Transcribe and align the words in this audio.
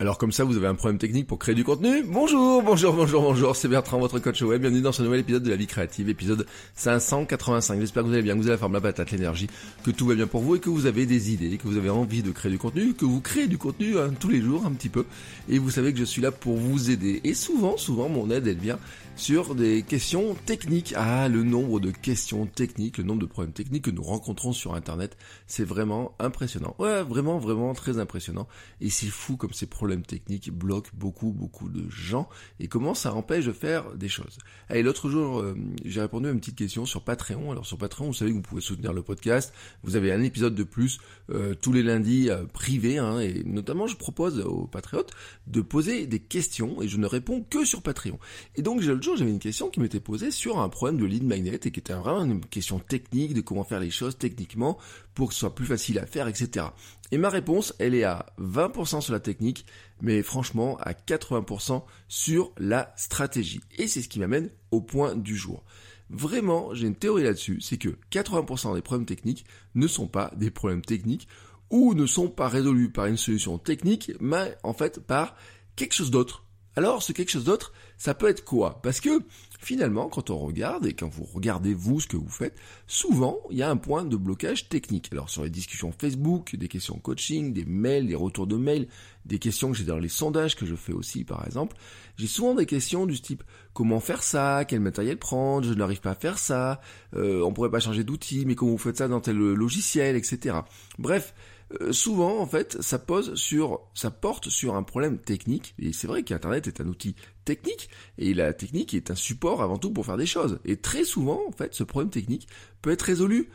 Alors 0.00 0.18
comme 0.18 0.32
ça, 0.32 0.42
vous 0.42 0.56
avez 0.56 0.66
un 0.66 0.74
problème 0.74 0.98
technique 0.98 1.28
pour 1.28 1.38
créer 1.38 1.54
du 1.54 1.62
contenu 1.62 2.02
Bonjour, 2.02 2.64
bonjour, 2.64 2.94
bonjour, 2.94 3.22
bonjour, 3.22 3.54
c'est 3.54 3.68
Bertrand, 3.68 4.00
votre 4.00 4.18
coach 4.18 4.42
web. 4.42 4.60
Bienvenue 4.60 4.80
dans 4.80 4.90
ce 4.90 5.04
nouvel 5.04 5.20
épisode 5.20 5.44
de 5.44 5.50
la 5.50 5.54
vie 5.54 5.68
créative, 5.68 6.08
épisode 6.08 6.46
585. 6.74 7.78
J'espère 7.78 8.02
que 8.02 8.08
vous 8.08 8.14
allez 8.14 8.22
bien, 8.22 8.34
que 8.34 8.40
vous 8.40 8.48
avez 8.48 8.56
la 8.56 8.58
forme, 8.58 8.72
la 8.72 8.80
patate, 8.80 9.12
l'énergie, 9.12 9.46
que 9.84 9.92
tout 9.92 10.06
va 10.06 10.16
bien 10.16 10.26
pour 10.26 10.40
vous 10.40 10.56
et 10.56 10.58
que 10.58 10.68
vous 10.68 10.86
avez 10.86 11.06
des 11.06 11.32
idées, 11.32 11.58
que 11.58 11.68
vous 11.68 11.76
avez 11.76 11.90
envie 11.90 12.24
de 12.24 12.32
créer 12.32 12.50
du 12.50 12.58
contenu, 12.58 12.94
que 12.94 13.04
vous 13.04 13.20
créez 13.20 13.46
du 13.46 13.56
contenu 13.56 13.96
hein, 13.96 14.10
tous 14.18 14.30
les 14.30 14.40
jours 14.40 14.66
un 14.66 14.72
petit 14.72 14.88
peu. 14.88 15.04
Et 15.48 15.60
vous 15.60 15.70
savez 15.70 15.92
que 15.92 16.00
je 16.00 16.04
suis 16.04 16.20
là 16.20 16.32
pour 16.32 16.56
vous 16.56 16.90
aider. 16.90 17.20
Et 17.22 17.34
souvent, 17.34 17.76
souvent, 17.76 18.08
mon 18.08 18.30
aide, 18.30 18.48
elle 18.48 18.58
vient 18.58 18.80
sur 19.16 19.54
des 19.54 19.82
questions 19.82 20.34
techniques. 20.34 20.92
Ah, 20.96 21.28
le 21.28 21.42
nombre 21.42 21.80
de 21.80 21.90
questions 21.90 22.46
techniques, 22.46 22.98
le 22.98 23.04
nombre 23.04 23.20
de 23.20 23.26
problèmes 23.26 23.52
techniques 23.52 23.84
que 23.84 23.90
nous 23.90 24.02
rencontrons 24.02 24.52
sur 24.52 24.74
Internet, 24.74 25.16
c'est 25.46 25.64
vraiment 25.64 26.14
impressionnant. 26.18 26.74
Ouais, 26.78 27.02
vraiment, 27.02 27.38
vraiment 27.38 27.72
très 27.74 27.98
impressionnant. 27.98 28.48
Et 28.80 28.90
c'est 28.90 29.06
fou 29.06 29.36
comme 29.36 29.52
ces 29.52 29.66
problèmes 29.66 30.02
techniques 30.02 30.50
bloquent 30.50 30.90
beaucoup, 30.94 31.32
beaucoup 31.32 31.68
de 31.68 31.88
gens 31.88 32.28
et 32.60 32.66
comment 32.68 32.94
ça 32.94 33.14
empêche 33.14 33.46
de 33.46 33.52
faire 33.52 33.94
des 33.94 34.08
choses. 34.08 34.38
Allez, 34.68 34.82
l'autre 34.82 35.08
jour, 35.08 35.40
euh, 35.40 35.56
j'ai 35.84 36.00
répondu 36.00 36.28
à 36.28 36.30
une 36.30 36.40
petite 36.40 36.56
question 36.56 36.84
sur 36.84 37.02
Patreon. 37.02 37.52
Alors 37.52 37.66
sur 37.66 37.78
Patreon, 37.78 38.06
vous 38.06 38.14
savez 38.14 38.30
que 38.32 38.36
vous 38.36 38.42
pouvez 38.42 38.60
soutenir 38.60 38.92
le 38.92 39.02
podcast. 39.02 39.52
Vous 39.82 39.96
avez 39.96 40.12
un 40.12 40.22
épisode 40.22 40.54
de 40.54 40.64
plus 40.64 40.98
euh, 41.30 41.54
tous 41.54 41.72
les 41.72 41.82
lundis 41.82 42.30
euh, 42.30 42.44
privés, 42.44 42.98
hein, 42.98 43.20
et 43.20 43.42
notamment 43.44 43.86
je 43.86 43.96
propose 43.96 44.40
aux 44.40 44.66
patriotes 44.66 45.12
de 45.46 45.60
poser 45.60 46.06
des 46.06 46.20
questions 46.20 46.82
et 46.82 46.88
je 46.88 46.96
ne 46.96 47.06
réponds 47.06 47.42
que 47.48 47.64
sur 47.64 47.82
Patreon. 47.82 48.18
Et 48.56 48.62
donc 48.62 48.80
l'autre 49.06 49.18
j'avais 49.18 49.30
une 49.30 49.38
question 49.38 49.70
qui 49.70 49.80
m'était 49.80 50.00
posée 50.00 50.30
sur 50.30 50.58
un 50.58 50.68
problème 50.68 50.98
de 50.98 51.04
lead 51.04 51.24
magnet 51.24 51.60
et 51.64 51.70
qui 51.70 51.80
était 51.80 51.94
vraiment 51.94 52.24
une 52.24 52.44
question 52.44 52.78
technique 52.78 53.34
de 53.34 53.40
comment 53.40 53.64
faire 53.64 53.80
les 53.80 53.90
choses 53.90 54.18
techniquement 54.18 54.78
pour 55.14 55.28
que 55.28 55.34
ce 55.34 55.40
soit 55.40 55.54
plus 55.54 55.66
facile 55.66 55.98
à 55.98 56.06
faire, 56.06 56.28
etc. 56.28 56.66
Et 57.12 57.18
ma 57.18 57.28
réponse, 57.28 57.74
elle 57.78 57.94
est 57.94 58.04
à 58.04 58.26
20% 58.40 59.00
sur 59.00 59.12
la 59.12 59.20
technique, 59.20 59.66
mais 60.00 60.22
franchement 60.22 60.76
à 60.78 60.92
80% 60.92 61.82
sur 62.08 62.52
la 62.58 62.92
stratégie. 62.96 63.60
Et 63.78 63.86
c'est 63.86 64.02
ce 64.02 64.08
qui 64.08 64.18
m'amène 64.18 64.50
au 64.70 64.80
point 64.80 65.14
du 65.14 65.36
jour. 65.36 65.64
Vraiment, 66.10 66.74
j'ai 66.74 66.86
une 66.86 66.96
théorie 66.96 67.24
là-dessus, 67.24 67.60
c'est 67.60 67.78
que 67.78 67.96
80% 68.10 68.74
des 68.74 68.82
problèmes 68.82 69.06
techniques 69.06 69.44
ne 69.74 69.86
sont 69.86 70.06
pas 70.06 70.30
des 70.36 70.50
problèmes 70.50 70.82
techniques 70.82 71.28
ou 71.70 71.94
ne 71.94 72.06
sont 72.06 72.28
pas 72.28 72.48
résolus 72.48 72.90
par 72.90 73.06
une 73.06 73.16
solution 73.16 73.58
technique, 73.58 74.12
mais 74.20 74.56
en 74.62 74.74
fait 74.74 75.00
par 75.00 75.34
quelque 75.76 75.94
chose 75.94 76.10
d'autre. 76.10 76.44
Alors, 76.76 77.02
ce 77.02 77.12
quelque 77.12 77.30
chose 77.30 77.44
d'autre, 77.44 77.72
ça 77.98 78.14
peut 78.14 78.28
être 78.28 78.44
quoi? 78.44 78.80
Parce 78.82 79.00
que 79.00 79.22
finalement, 79.64 80.08
quand 80.08 80.30
on 80.30 80.38
regarde 80.38 80.86
et 80.86 80.92
quand 80.92 81.08
vous 81.08 81.24
regardez 81.24 81.74
vous 81.74 82.00
ce 82.00 82.06
que 82.06 82.16
vous 82.16 82.28
faites, 82.28 82.54
souvent 82.86 83.38
il 83.50 83.56
y 83.56 83.62
a 83.62 83.70
un 83.70 83.76
point 83.76 84.04
de 84.04 84.16
blocage 84.16 84.68
technique. 84.68 85.08
Alors 85.12 85.30
sur 85.30 85.42
les 85.42 85.50
discussions 85.50 85.92
Facebook, 85.92 86.54
des 86.56 86.68
questions 86.68 86.98
coaching, 86.98 87.52
des 87.52 87.64
mails, 87.64 88.06
des 88.06 88.14
retours 88.14 88.46
de 88.46 88.56
mails, 88.56 88.86
des 89.24 89.38
questions 89.38 89.72
que 89.72 89.78
j'ai 89.78 89.84
dans 89.84 89.98
les 89.98 90.08
sondages 90.08 90.54
que 90.54 90.66
je 90.66 90.74
fais 90.74 90.92
aussi 90.92 91.24
par 91.24 91.46
exemple, 91.46 91.76
j'ai 92.18 92.26
souvent 92.26 92.54
des 92.54 92.66
questions 92.66 93.06
du 93.06 93.20
type 93.20 93.42
comment 93.72 94.00
faire 94.00 94.22
ça, 94.22 94.64
quel 94.66 94.80
matériel 94.80 95.16
prendre, 95.16 95.66
je 95.66 95.74
n'arrive 95.74 96.00
pas 96.00 96.10
à 96.10 96.14
faire 96.14 96.38
ça, 96.38 96.80
euh, 97.16 97.42
on 97.42 97.52
pourrait 97.52 97.70
pas 97.70 97.80
changer 97.80 98.04
d'outil, 98.04 98.44
mais 98.46 98.54
comment 98.54 98.72
vous 98.72 98.78
faites 98.78 98.98
ça 98.98 99.08
dans 99.08 99.20
tel 99.20 99.36
logiciel, 99.36 100.14
etc. 100.14 100.58
Bref, 100.98 101.34
euh, 101.80 101.92
souvent 101.92 102.38
en 102.40 102.46
fait 102.46 102.80
ça 102.80 102.98
pose 102.98 103.34
sur 103.34 103.80
ça 103.94 104.10
porte 104.10 104.48
sur 104.48 104.74
un 104.74 104.82
problème 104.82 105.18
technique. 105.18 105.74
Et 105.78 105.92
c'est 105.92 106.06
vrai 106.06 106.22
qu'internet 106.22 106.66
est 106.66 106.80
un 106.80 106.86
outil 106.86 107.14
technique 107.44 107.88
et 108.18 108.34
la 108.34 108.52
technique 108.52 108.94
est 108.94 109.10
un 109.10 109.14
support 109.14 109.62
avant 109.62 109.78
tout 109.78 109.90
pour 109.90 110.06
faire 110.06 110.16
des 110.16 110.26
choses. 110.26 110.58
Et 110.64 110.76
très 110.76 111.04
souvent 111.04 111.42
en 111.48 111.52
fait 111.52 111.74
ce 111.74 111.84
problème 111.84 112.10
technique 112.10 112.48
peut 112.82 112.90
être 112.90 113.02
résolu 113.02 113.50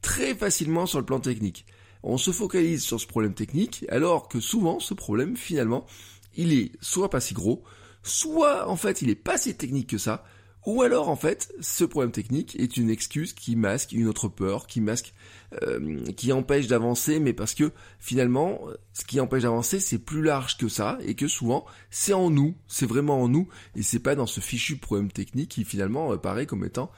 très 0.00 0.34
facilement 0.34 0.86
sur 0.86 0.98
le 0.98 1.06
plan 1.06 1.20
technique. 1.20 1.66
On 2.02 2.18
se 2.18 2.32
focalise 2.32 2.82
sur 2.82 3.00
ce 3.00 3.06
problème 3.06 3.34
technique 3.34 3.84
alors 3.88 4.28
que 4.28 4.40
souvent 4.40 4.80
ce 4.80 4.94
problème 4.94 5.36
finalement 5.36 5.86
il 6.34 6.52
est 6.52 6.72
soit 6.80 7.10
pas 7.10 7.20
si 7.20 7.34
gros 7.34 7.62
soit 8.02 8.68
en 8.68 8.76
fait 8.76 9.02
il 9.02 9.10
est 9.10 9.14
pas 9.14 9.38
si 9.38 9.54
technique 9.54 9.90
que 9.90 9.98
ça 9.98 10.24
ou 10.64 10.82
alors 10.82 11.08
en 11.08 11.16
fait, 11.16 11.52
ce 11.60 11.84
problème 11.84 12.12
technique 12.12 12.54
est 12.58 12.76
une 12.76 12.90
excuse 12.90 13.32
qui 13.32 13.56
masque 13.56 13.92
une 13.92 14.06
autre 14.06 14.28
peur, 14.28 14.66
qui 14.66 14.80
masque, 14.80 15.12
euh, 15.62 16.04
qui 16.16 16.32
empêche 16.32 16.68
d'avancer, 16.68 17.18
mais 17.18 17.32
parce 17.32 17.54
que 17.54 17.72
finalement, 17.98 18.60
ce 18.92 19.04
qui 19.04 19.20
empêche 19.20 19.42
d'avancer, 19.42 19.80
c'est 19.80 19.98
plus 19.98 20.22
large 20.22 20.56
que 20.56 20.68
ça, 20.68 20.98
et 21.04 21.14
que 21.14 21.26
souvent, 21.26 21.64
c'est 21.90 22.12
en 22.12 22.30
nous, 22.30 22.54
c'est 22.68 22.86
vraiment 22.86 23.20
en 23.20 23.28
nous, 23.28 23.48
et 23.74 23.82
c'est 23.82 23.98
pas 23.98 24.14
dans 24.14 24.26
ce 24.26 24.40
fichu 24.40 24.76
problème 24.76 25.10
technique 25.10 25.50
qui 25.50 25.64
finalement 25.64 26.12
apparaît 26.12 26.46
comme 26.46 26.64
étant 26.64 26.90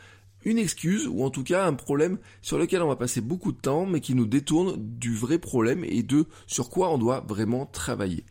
une 0.44 0.58
excuse, 0.58 1.08
ou 1.08 1.24
en 1.24 1.30
tout 1.30 1.42
cas 1.42 1.66
un 1.66 1.72
problème 1.72 2.18
sur 2.42 2.58
lequel 2.58 2.82
on 2.82 2.88
va 2.88 2.96
passer 2.96 3.20
beaucoup 3.20 3.52
de 3.52 3.60
temps, 3.60 3.86
mais 3.86 4.00
qui 4.00 4.14
nous 4.14 4.26
détourne 4.26 4.76
du 4.78 5.14
vrai 5.14 5.38
problème 5.38 5.84
et 5.84 6.02
de 6.02 6.26
sur 6.46 6.68
quoi 6.68 6.92
on 6.92 6.98
doit 6.98 7.24
vraiment 7.26 7.66
travailler. 7.66 8.24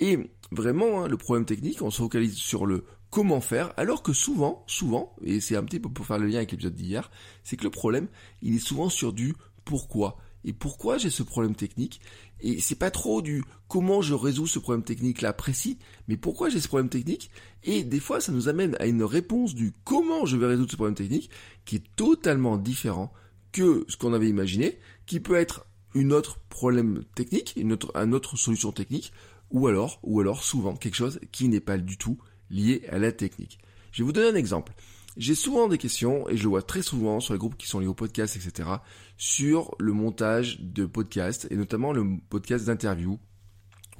Et 0.00 0.18
vraiment, 0.50 1.02
hein, 1.02 1.08
le 1.08 1.16
problème 1.16 1.44
technique, 1.44 1.82
on 1.82 1.90
se 1.90 1.98
focalise 1.98 2.36
sur 2.36 2.66
le 2.66 2.84
comment 3.10 3.40
faire, 3.40 3.72
alors 3.76 4.02
que 4.02 4.12
souvent, 4.12 4.64
souvent, 4.66 5.14
et 5.22 5.40
c'est 5.40 5.56
un 5.56 5.64
petit 5.64 5.80
peu 5.80 5.88
pour 5.88 6.06
faire 6.06 6.18
le 6.18 6.26
lien 6.26 6.38
avec 6.38 6.52
l'épisode 6.52 6.74
d'hier, 6.74 7.10
c'est 7.42 7.56
que 7.56 7.64
le 7.64 7.70
problème, 7.70 8.08
il 8.42 8.54
est 8.54 8.58
souvent 8.58 8.88
sur 8.88 9.12
du 9.12 9.34
pourquoi. 9.64 10.18
Et 10.44 10.52
pourquoi 10.52 10.98
j'ai 10.98 11.10
ce 11.10 11.22
problème 11.22 11.54
technique? 11.54 12.00
Et 12.40 12.60
c'est 12.60 12.76
pas 12.76 12.90
trop 12.90 13.22
du 13.22 13.42
comment 13.66 14.02
je 14.02 14.14
résous 14.14 14.46
ce 14.46 14.58
problème 14.58 14.84
technique 14.84 15.20
là 15.20 15.32
précis, 15.32 15.78
mais 16.06 16.16
pourquoi 16.16 16.48
j'ai 16.48 16.60
ce 16.60 16.68
problème 16.68 16.88
technique? 16.88 17.30
Et 17.64 17.82
des 17.82 18.00
fois, 18.00 18.20
ça 18.20 18.32
nous 18.32 18.48
amène 18.48 18.76
à 18.78 18.86
une 18.86 19.02
réponse 19.02 19.54
du 19.54 19.72
comment 19.84 20.26
je 20.26 20.36
vais 20.36 20.46
résoudre 20.46 20.70
ce 20.70 20.76
problème 20.76 20.94
technique 20.94 21.30
qui 21.64 21.76
est 21.76 21.96
totalement 21.96 22.56
différent 22.56 23.12
que 23.52 23.84
ce 23.88 23.96
qu'on 23.96 24.12
avait 24.12 24.28
imaginé, 24.28 24.78
qui 25.06 25.20
peut 25.20 25.34
être 25.34 25.66
une 25.94 26.12
autre 26.12 26.38
problème 26.48 27.02
technique, 27.14 27.54
une 27.56 27.72
autre, 27.72 27.94
une 27.96 28.14
autre 28.14 28.36
solution 28.36 28.72
technique, 28.72 29.12
ou 29.50 29.66
alors, 29.66 29.98
ou 30.02 30.20
alors 30.20 30.44
souvent 30.44 30.76
quelque 30.76 30.94
chose 30.94 31.18
qui 31.32 31.48
n'est 31.48 31.60
pas 31.60 31.78
du 31.78 31.96
tout 31.96 32.18
lié 32.50 32.82
à 32.90 32.98
la 32.98 33.12
technique. 33.12 33.58
Je 33.92 34.02
vais 34.02 34.06
vous 34.06 34.12
donner 34.12 34.28
un 34.28 34.34
exemple. 34.34 34.72
J'ai 35.16 35.34
souvent 35.34 35.66
des 35.66 35.78
questions, 35.78 36.28
et 36.28 36.36
je 36.36 36.46
vois 36.46 36.62
très 36.62 36.82
souvent 36.82 37.18
sur 37.18 37.32
les 37.34 37.38
groupes 37.38 37.56
qui 37.56 37.66
sont 37.66 37.80
liés 37.80 37.88
au 37.88 37.94
podcast, 37.94 38.36
etc., 38.36 38.68
sur 39.16 39.74
le 39.80 39.92
montage 39.92 40.60
de 40.60 40.86
podcasts, 40.86 41.48
et 41.50 41.56
notamment 41.56 41.92
le 41.92 42.04
podcast 42.30 42.66
d'interview. 42.66 43.18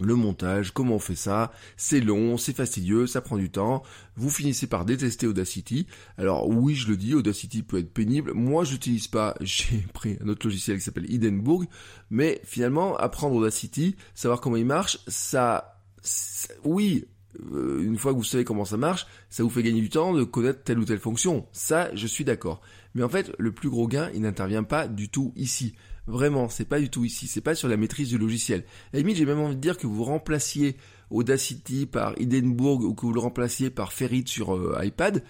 Le 0.01 0.15
montage, 0.15 0.73
comment 0.73 0.95
on 0.95 1.01
fait 1.01 1.17
ça, 1.17 1.51
c'est 1.77 1.99
long, 1.99 2.37
c'est 2.37 2.55
fastidieux, 2.55 3.09
ça 3.09 3.21
prend 3.21 3.37
du 3.37 3.51
temps, 3.51 3.83
vous 4.15 4.31
finissez 4.31 4.69
par 4.69 4.85
détester 4.85 5.27
Audacity. 5.27 5.89
Alors 6.19 6.49
oui, 6.49 6.77
je 6.77 6.87
le 6.87 6.97
dis, 6.97 7.15
Audacity 7.17 7.65
peut 7.65 7.79
être 7.79 7.93
pénible, 7.93 8.33
moi 8.33 8.63
je 8.63 8.75
n'utilise 8.75 9.09
pas, 9.09 9.35
j'ai 9.41 9.85
pris 9.93 10.17
un 10.23 10.29
autre 10.29 10.47
logiciel 10.47 10.79
qui 10.79 10.85
s'appelle 10.85 11.13
Hindenburg, 11.13 11.67
mais 12.11 12.41
finalement, 12.45 12.97
apprendre 12.97 13.35
Audacity, 13.35 13.97
savoir 14.15 14.41
comment 14.41 14.55
il 14.55 14.67
marche, 14.67 15.01
ça, 15.09 15.83
oui, 16.63 17.07
une 17.39 17.99
fois 17.99 18.13
que 18.13 18.19
vous 18.19 18.25
savez 18.25 18.45
comment 18.45 18.65
ça 18.65 18.77
marche, 18.77 19.07
ça 19.31 19.43
vous 19.43 19.51
fait 19.51 19.63
gagner 19.63 19.81
du 19.81 19.91
temps 19.91 20.13
de 20.13 20.25
connaître 20.25 20.63
telle 20.63 20.79
ou 20.79 20.85
telle 20.85 20.99
fonction. 20.99 21.47
Ça, 21.53 21.95
je 21.95 22.07
suis 22.07 22.25
d'accord. 22.25 22.61
Mais 22.95 23.03
en 23.03 23.09
fait, 23.09 23.33
le 23.39 23.53
plus 23.53 23.69
gros 23.69 23.87
gain, 23.87 24.11
il 24.15 24.23
n'intervient 24.23 24.65
pas 24.65 24.89
du 24.89 25.09
tout 25.09 25.33
ici. 25.37 25.75
Vraiment, 26.07 26.49
c'est 26.49 26.65
pas 26.65 26.81
du 26.81 26.89
tout 26.89 27.05
ici. 27.05 27.27
C'est 27.27 27.43
pas 27.43 27.55
sur 27.55 27.69
la 27.69 27.77
maîtrise 27.77 28.09
du 28.09 28.19
logiciel. 28.19 28.65
À 28.95 28.97
limite, 28.97 29.17
j'ai 29.17 29.27
même 29.27 29.41
envie 29.41 29.57
de 29.57 29.61
dire 29.61 29.77
que 29.77 29.87
vous 29.87 30.05
remplaciez 30.05 30.77
Audacity 31.11 31.87
par 31.87 32.15
Hindenburg 32.21 32.83
ou 32.83 32.95
que 32.95 33.07
vous 33.07 33.13
le 33.13 33.21
remplaciez 33.21 33.71
par 33.71 33.93
Ferrit 33.93 34.25
sur 34.27 34.55
euh, 34.55 34.79
iPad, 34.83 35.23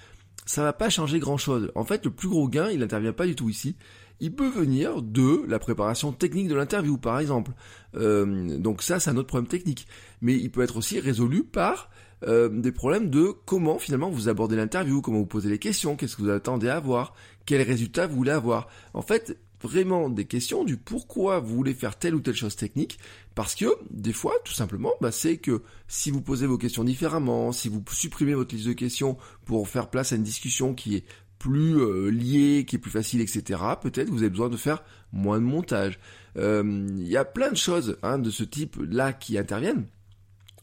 ça 0.44 0.62
va 0.62 0.73
pas 0.73 0.91
changer 0.91 1.19
grand 1.21 1.37
chose. 1.37 1.71
En 1.75 1.85
fait, 1.85 2.05
le 2.05 2.11
plus 2.11 2.29
gros 2.29 2.49
gain, 2.49 2.71
il 2.71 2.81
n'intervient 2.81 3.12
pas 3.12 3.27
du 3.27 3.37
tout 3.37 3.49
ici 3.49 3.77
il 4.20 4.35
peut 4.35 4.49
venir 4.49 5.03
de 5.03 5.44
la 5.47 5.59
préparation 5.59 6.12
technique 6.12 6.49
de 6.49 6.55
l'interview, 6.55 6.99
par 6.99 7.20
exemple. 7.20 7.53
Euh, 7.94 8.59
donc 8.59 8.82
ça, 8.82 9.00
c'est 9.00 9.11
un 9.11 9.17
autre 9.17 9.29
problème 9.29 9.49
technique. 9.49 9.87
Mais 10.20 10.35
il 10.35 10.50
peut 10.50 10.62
être 10.62 10.76
aussi 10.76 11.00
résolu 11.00 11.44
par 11.44 11.91
euh, 12.26 12.49
des 12.49 12.73
problèmes 12.73 13.11
de 13.11 13.32
comment 13.44 13.79
finalement 13.79 14.11
vous 14.11 14.29
abordez 14.29 14.56
l'interview, 14.56 15.00
comment 15.00 15.19
vous 15.19 15.26
posez 15.26 15.49
les 15.49 15.59
questions, 15.59 15.97
qu'est-ce 15.97 16.17
que 16.17 16.23
vous 16.23 16.31
attendez 16.31 16.69
à 16.69 16.76
avoir, 16.76 17.15
quels 17.47 17.62
résultats 17.62 18.06
vous 18.06 18.17
voulez 18.17 18.32
avoir. 18.32 18.69
En 18.93 19.03
fait, 19.03 19.38
vraiment 19.62 20.09
des 20.09 20.25
questions 20.25 20.65
du 20.65 20.76
pourquoi 20.76 21.41
vous 21.41 21.55
voulez 21.55 21.75
faire 21.75 21.97
telle 21.97 22.15
ou 22.15 22.20
telle 22.20 22.35
chose 22.35 22.56
technique, 22.56 22.99
parce 23.35 23.55
que 23.55 23.67
des 23.91 24.12
fois, 24.12 24.35
tout 24.44 24.53
simplement, 24.53 24.93
bah, 25.00 25.12
c'est 25.12 25.37
que 25.37 25.62
si 25.87 26.11
vous 26.11 26.20
posez 26.20 26.47
vos 26.47 26.59
questions 26.59 26.85
différemment, 26.85 27.53
si 27.53 27.69
vous 27.69 27.82
supprimez 27.91 28.35
votre 28.35 28.55
liste 28.55 28.67
de 28.67 28.73
questions 28.73 29.17
pour 29.44 29.69
faire 29.69 29.88
place 29.88 30.12
à 30.12 30.17
une 30.17 30.23
discussion 30.23 30.75
qui 30.75 30.97
est 30.97 31.05
plus 31.38 31.79
euh, 31.81 32.11
lié, 32.11 32.64
qui 32.67 32.76
est 32.76 32.79
plus 32.79 32.90
facile, 32.90 33.20
etc. 33.20 33.61
Peut-être 33.81 34.08
vous 34.11 34.19
avez 34.19 34.31
besoin 34.31 34.49
de 34.49 34.56
faire 34.56 34.82
moins 35.12 35.38
de 35.38 35.44
montage. 35.44 35.99
Il 36.37 37.08
y 37.08 37.17
a 37.17 37.25
plein 37.25 37.50
de 37.50 37.56
choses 37.56 37.99
hein, 38.05 38.19
de 38.19 38.31
ce 38.31 38.44
type-là 38.44 39.12
qui 39.12 39.37
interviennent. 39.38 39.87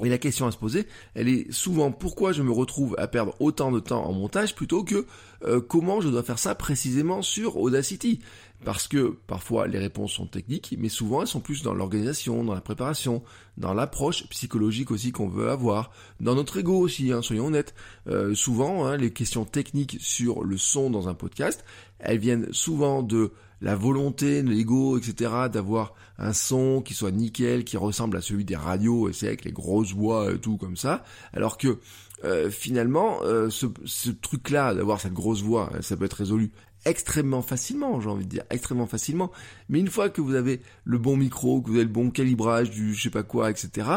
Et 0.03 0.09
la 0.09 0.18
question 0.18 0.45
à 0.45 0.51
se 0.51 0.57
poser, 0.57 0.88
elle 1.13 1.30
est 1.30 1.51
souvent 1.51 1.92
pourquoi 1.92 2.33
je 2.33 2.44
me 2.44 2.51
retrouve 2.51 2.95
à 2.97 3.07
perdre 3.07 3.33
autant 3.39 3.71
de 3.71 3.80
temps 3.80 4.06
en 4.06 4.12
montage 4.12 4.53
plutôt 4.53 4.83
que 4.83 5.06
euh, 5.45 5.62
comment 5.62 6.01
je 6.01 6.09
dois 6.09 6.24
faire 6.24 6.39
ça 6.39 6.53
précisément 6.53 7.21
sur 7.21 7.57
Audacity? 7.57 8.19
Parce 8.65 8.88
que 8.88 9.18
parfois 9.27 9.68
les 9.68 9.77
réponses 9.77 10.13
sont 10.13 10.25
techniques, 10.25 10.75
mais 10.77 10.89
souvent 10.89 11.21
elles 11.21 11.27
sont 11.27 11.39
plus 11.39 11.62
dans 11.62 11.74
l'organisation, 11.74 12.44
dans 12.44 12.53
la 12.53 12.62
préparation, 12.62 13.24
dans 13.57 13.74
l'approche 13.74 14.27
psychologique 14.30 14.92
aussi 14.92 15.12
qu'on 15.12 15.30
veut 15.30 15.50
avoir, 15.50 15.92
dans 16.19 16.36
notre 16.36 16.57
ego 16.57 16.77
aussi, 16.77 17.12
hein, 17.12 17.21
soyons 17.21 17.47
honnêtes. 17.47 17.74
Euh, 18.07 18.33
souvent, 18.33 18.86
hein, 18.86 18.97
les 18.97 19.12
questions 19.12 19.45
techniques 19.45 19.97
sur 20.00 20.44
le 20.44 20.57
son 20.57 20.89
dans 20.89 21.07
un 21.07 21.13
podcast, 21.13 21.63
elles 22.00 22.18
viennent 22.18 22.51
souvent 22.51 23.03
de 23.03 23.31
la 23.66 23.76
volonté, 23.76 24.44
l'ego, 24.44 24.96
etc., 24.96 25.32
d'avoir 25.52 25.96
un 26.20 26.34
son 26.34 26.84
qui 26.84 26.94
soit 26.94 27.10
nickel, 27.10 27.64
qui 27.64 27.78
ressemble 27.78 28.16
à 28.16 28.22
celui 28.22 28.46
des 28.46 28.56
radios, 28.56 29.10
et 29.10 29.14
c'est 29.14 29.26
avec 29.26 29.44
les 29.44 29.52
grosses 29.52 29.92
voix 29.92 30.32
et 30.32 30.38
tout 30.38 30.58
comme 30.58 30.78
ça, 30.78 31.04
alors 31.34 31.58
que 31.58 31.80
euh, 32.24 32.52
finalement, 32.52 33.24
euh, 33.24 33.50
ce, 33.50 33.66
ce 33.86 34.12
truc-là, 34.12 34.76
d'avoir 34.76 35.02
cette 35.02 35.14
grosse 35.14 35.42
voix, 35.42 35.72
ça 35.82 35.98
peut 35.98 36.06
être 36.06 36.14
résolu 36.14 36.52
extrêmement 36.86 37.42
facilement, 37.42 38.00
j'ai 38.00 38.10
envie 38.10 38.26
de 38.26 38.30
dire, 38.30 38.44
extrêmement 38.50 38.88
facilement. 38.88 39.32
Mais 39.70 39.80
une 39.80 39.90
fois 39.90 40.10
que 40.10 40.22
vous 40.22 40.36
avez 40.36 40.62
le 40.84 40.98
bon 40.98 41.18
micro, 41.18 41.62
que 41.62 41.70
vous 41.70 41.76
avez 41.76 41.86
le 41.86 41.90
bon 41.90 42.12
calibrage 42.12 42.70
du 42.70 42.94
je 42.94 43.04
sais 43.04 43.10
pas 43.10 43.24
quoi, 43.24 43.50
etc., 43.50 43.88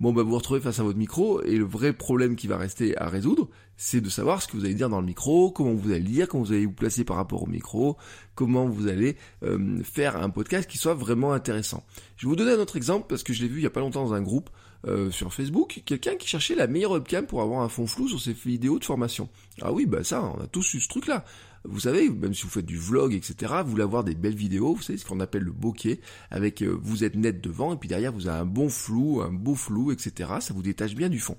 bon 0.00 0.12
bah 0.12 0.22
vous 0.22 0.30
vous 0.30 0.36
retrouvez 0.36 0.60
face 0.60 0.78
à 0.78 0.82
votre 0.82 0.98
micro 0.98 1.42
et 1.42 1.56
le 1.56 1.64
vrai 1.64 1.92
problème 1.92 2.36
qui 2.36 2.46
va 2.46 2.56
rester 2.56 2.96
à 2.98 3.08
résoudre, 3.08 3.48
c'est 3.76 4.00
de 4.00 4.08
savoir 4.08 4.40
ce 4.40 4.48
que 4.48 4.56
vous 4.56 4.64
allez 4.64 4.74
dire 4.74 4.88
dans 4.88 5.00
le 5.00 5.06
micro, 5.06 5.50
comment 5.50 5.74
vous 5.74 5.90
allez 5.90 6.00
lire, 6.00 6.28
comment 6.28 6.44
vous 6.44 6.52
allez 6.52 6.66
vous 6.66 6.72
placer 6.72 7.04
par 7.04 7.16
rapport 7.16 7.42
au 7.42 7.46
micro, 7.46 7.96
comment 8.34 8.66
vous 8.66 8.88
allez 8.88 9.16
euh, 9.42 9.82
faire 9.82 10.16
un 10.16 10.30
podcast 10.30 10.68
qui 10.68 10.78
soit 10.78 10.94
vraiment 10.94 11.32
intéressant. 11.32 11.84
Je 12.16 12.26
vais 12.26 12.30
vous 12.30 12.36
donner 12.36 12.52
un 12.52 12.58
autre 12.58 12.76
exemple 12.76 13.06
parce 13.08 13.22
que 13.22 13.32
je 13.32 13.42
l'ai 13.42 13.48
vu 13.48 13.60
il 13.60 13.64
y 13.64 13.66
a 13.66 13.70
pas 13.70 13.80
longtemps 13.80 14.04
dans 14.04 14.14
un 14.14 14.22
groupe 14.22 14.50
euh, 14.86 15.10
sur 15.10 15.34
Facebook, 15.34 15.82
quelqu'un 15.84 16.14
qui 16.14 16.28
cherchait 16.28 16.54
la 16.54 16.66
meilleure 16.68 16.92
webcam 16.92 17.26
pour 17.26 17.42
avoir 17.42 17.62
un 17.62 17.68
fond 17.68 17.86
flou 17.86 18.08
sur 18.08 18.20
ses 18.20 18.32
vidéos 18.32 18.78
de 18.78 18.84
formation. 18.84 19.28
Ah 19.60 19.72
oui, 19.72 19.84
bah 19.84 20.04
ça, 20.04 20.22
on 20.22 20.40
a 20.40 20.46
tous 20.46 20.74
eu 20.74 20.80
ce 20.80 20.88
truc-là. 20.88 21.24
Vous 21.68 21.80
savez, 21.80 22.08
même 22.08 22.34
si 22.34 22.42
vous 22.42 22.50
faites 22.50 22.66
du 22.66 22.78
vlog, 22.78 23.14
etc., 23.14 23.54
vous 23.64 23.70
voulez 23.70 23.82
avoir 23.82 24.04
des 24.04 24.14
belles 24.14 24.34
vidéos, 24.34 24.74
vous 24.74 24.82
savez 24.82 24.98
ce 24.98 25.04
qu'on 25.04 25.20
appelle 25.20 25.42
le 25.42 25.52
bokeh, 25.52 26.00
avec 26.30 26.62
euh, 26.62 26.78
vous 26.82 27.04
êtes 27.04 27.14
net 27.14 27.40
devant, 27.40 27.74
et 27.74 27.76
puis 27.76 27.88
derrière 27.88 28.12
vous 28.12 28.28
avez 28.28 28.40
un 28.40 28.46
bon 28.46 28.68
flou, 28.68 29.20
un 29.22 29.32
beau 29.32 29.54
flou, 29.54 29.92
etc., 29.92 30.30
ça 30.40 30.54
vous 30.54 30.62
détache 30.62 30.94
bien 30.94 31.08
du 31.08 31.20
fond. 31.20 31.36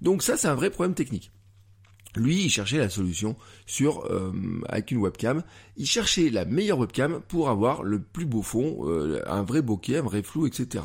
Donc 0.00 0.22
ça, 0.22 0.36
c'est 0.36 0.48
un 0.48 0.54
vrai 0.54 0.70
problème 0.70 0.94
technique. 0.94 1.30
Lui, 2.16 2.44
il 2.44 2.50
cherchait 2.50 2.78
la 2.78 2.88
solution 2.88 3.36
sur 3.70 4.04
euh, 4.10 4.32
avec 4.68 4.90
une 4.90 4.98
webcam. 4.98 5.44
Il 5.76 5.86
cherchait 5.86 6.28
la 6.28 6.44
meilleure 6.44 6.78
webcam 6.78 7.20
pour 7.28 7.50
avoir 7.50 7.84
le 7.84 8.00
plus 8.00 8.26
beau 8.26 8.42
fond, 8.42 8.80
euh, 8.88 9.22
un 9.26 9.42
vrai 9.44 9.62
bokeh, 9.62 9.98
un 9.98 10.02
vrai 10.02 10.24
flou, 10.24 10.46
etc. 10.46 10.84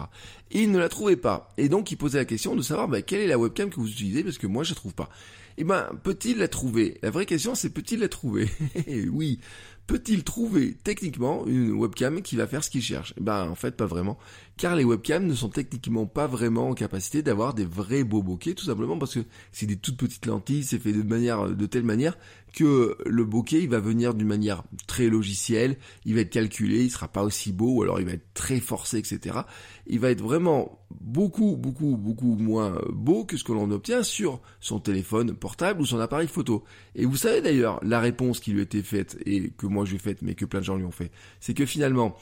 Et 0.51 0.61
il 0.61 0.71
ne 0.71 0.77
la 0.77 0.87
trouvait 0.87 1.15
pas. 1.15 1.51
Et 1.57 1.67
donc, 1.67 1.91
il 1.91 1.95
posait 1.95 2.19
la 2.19 2.25
question 2.25 2.55
de 2.55 2.61
savoir 2.61 2.87
bah, 2.87 3.01
quelle 3.01 3.21
est 3.21 3.27
la 3.27 3.39
webcam 3.39 3.71
que 3.71 3.79
vous 3.79 3.89
utilisez 3.89 4.23
parce 4.23 4.37
que 4.37 4.45
moi, 4.45 4.63
je 4.63 4.71
la 4.71 4.75
trouve 4.75 4.93
pas. 4.93 5.09
Eh 5.57 5.63
ben, 5.63 5.87
peut-il 6.03 6.37
la 6.37 6.47
trouver? 6.47 6.99
La 7.01 7.09
vraie 7.09 7.25
question, 7.25 7.55
c'est 7.55 7.69
peut-il 7.69 7.99
la 7.99 8.09
trouver? 8.09 8.49
Oui, 9.11 9.39
peut-il 9.87 10.23
trouver 10.23 10.75
techniquement 10.83 11.45
une 11.45 11.71
webcam 11.71 12.21
qui 12.21 12.35
va 12.35 12.47
faire 12.47 12.63
ce 12.63 12.69
qu'il 12.69 12.81
cherche? 12.81 13.13
Eh 13.17 13.21
Ben 13.21 13.47
en 13.47 13.55
fait 13.55 13.75
pas 13.75 13.85
vraiment, 13.85 14.17
car 14.57 14.75
les 14.75 14.83
webcams 14.83 15.25
ne 15.25 15.33
sont 15.33 15.49
techniquement 15.49 16.05
pas 16.07 16.27
vraiment 16.27 16.69
en 16.69 16.73
capacité 16.73 17.21
d'avoir 17.21 17.53
des 17.53 17.65
vrais 17.65 18.03
beaux 18.03 18.23
bokeh, 18.23 18.55
tout 18.55 18.65
simplement 18.65 18.97
parce 18.97 19.13
que 19.13 19.25
c'est 19.51 19.65
des 19.65 19.77
toutes 19.77 19.97
petites 19.97 20.25
lentilles, 20.25 20.63
c'est 20.63 20.79
fait 20.79 20.91
de 20.91 21.03
manière 21.03 21.49
de 21.49 21.65
telle 21.65 21.83
manière 21.83 22.17
que 22.56 22.98
le 23.06 23.25
bokeh 23.25 23.62
il 23.62 23.69
va 23.69 23.80
venir 23.80 24.13
d'une 24.13 24.28
manière 24.28 24.63
très 24.88 25.10
logicielle, 25.10 25.78
il 26.06 26.16
va 26.16 26.22
être 26.22 26.31
calculé, 26.31 26.84
il 26.84 26.90
sera 26.90 27.10
pas 27.10 27.24
aussi 27.24 27.52
beau, 27.52 27.75
ou 27.75 27.84
alors 27.84 28.00
il 28.00 28.06
va 28.06 28.13
être 28.13 28.34
très 28.34 28.60
forcé, 28.60 28.98
etc. 28.98 29.40
Il 29.88 30.00
va 30.00 30.10
être 30.10 30.22
vraiment 30.22 30.80
beaucoup, 30.90 31.57
beaucoup, 31.57 31.98
beaucoup 31.98 32.36
moins 32.36 32.81
beau 32.94 33.25
que 33.25 33.36
ce 33.36 33.44
que 33.44 33.52
l'on 33.52 33.69
obtient 33.72 34.04
sur 34.04 34.42
son 34.62 34.80
téléphone 34.80 35.34
portable 35.36 35.81
ou 35.81 35.86
son 35.86 36.00
appareil 36.00 36.30
photo. 36.30 36.63
Et 36.96 37.06
vous 37.06 37.18
savez 37.18 37.42
d'ailleurs 37.42 37.80
la 37.84 38.00
réponse 38.00 38.40
qui 38.40 38.52
lui 38.52 38.62
été 38.62 38.81
faite 38.81 39.18
et 39.25 39.50
que 39.50 39.68
moi 39.68 39.84
j'ai 39.84 39.98
faite, 39.98 40.22
mais 40.22 40.34
que 40.34 40.46
plein 40.46 40.62
de 40.62 40.66
gens 40.66 40.78
lui 40.78 40.86
ont 40.86 40.92
fait, 40.92 41.12
c'est 41.42 41.54
que 41.54 41.66
finalement, 41.66 42.16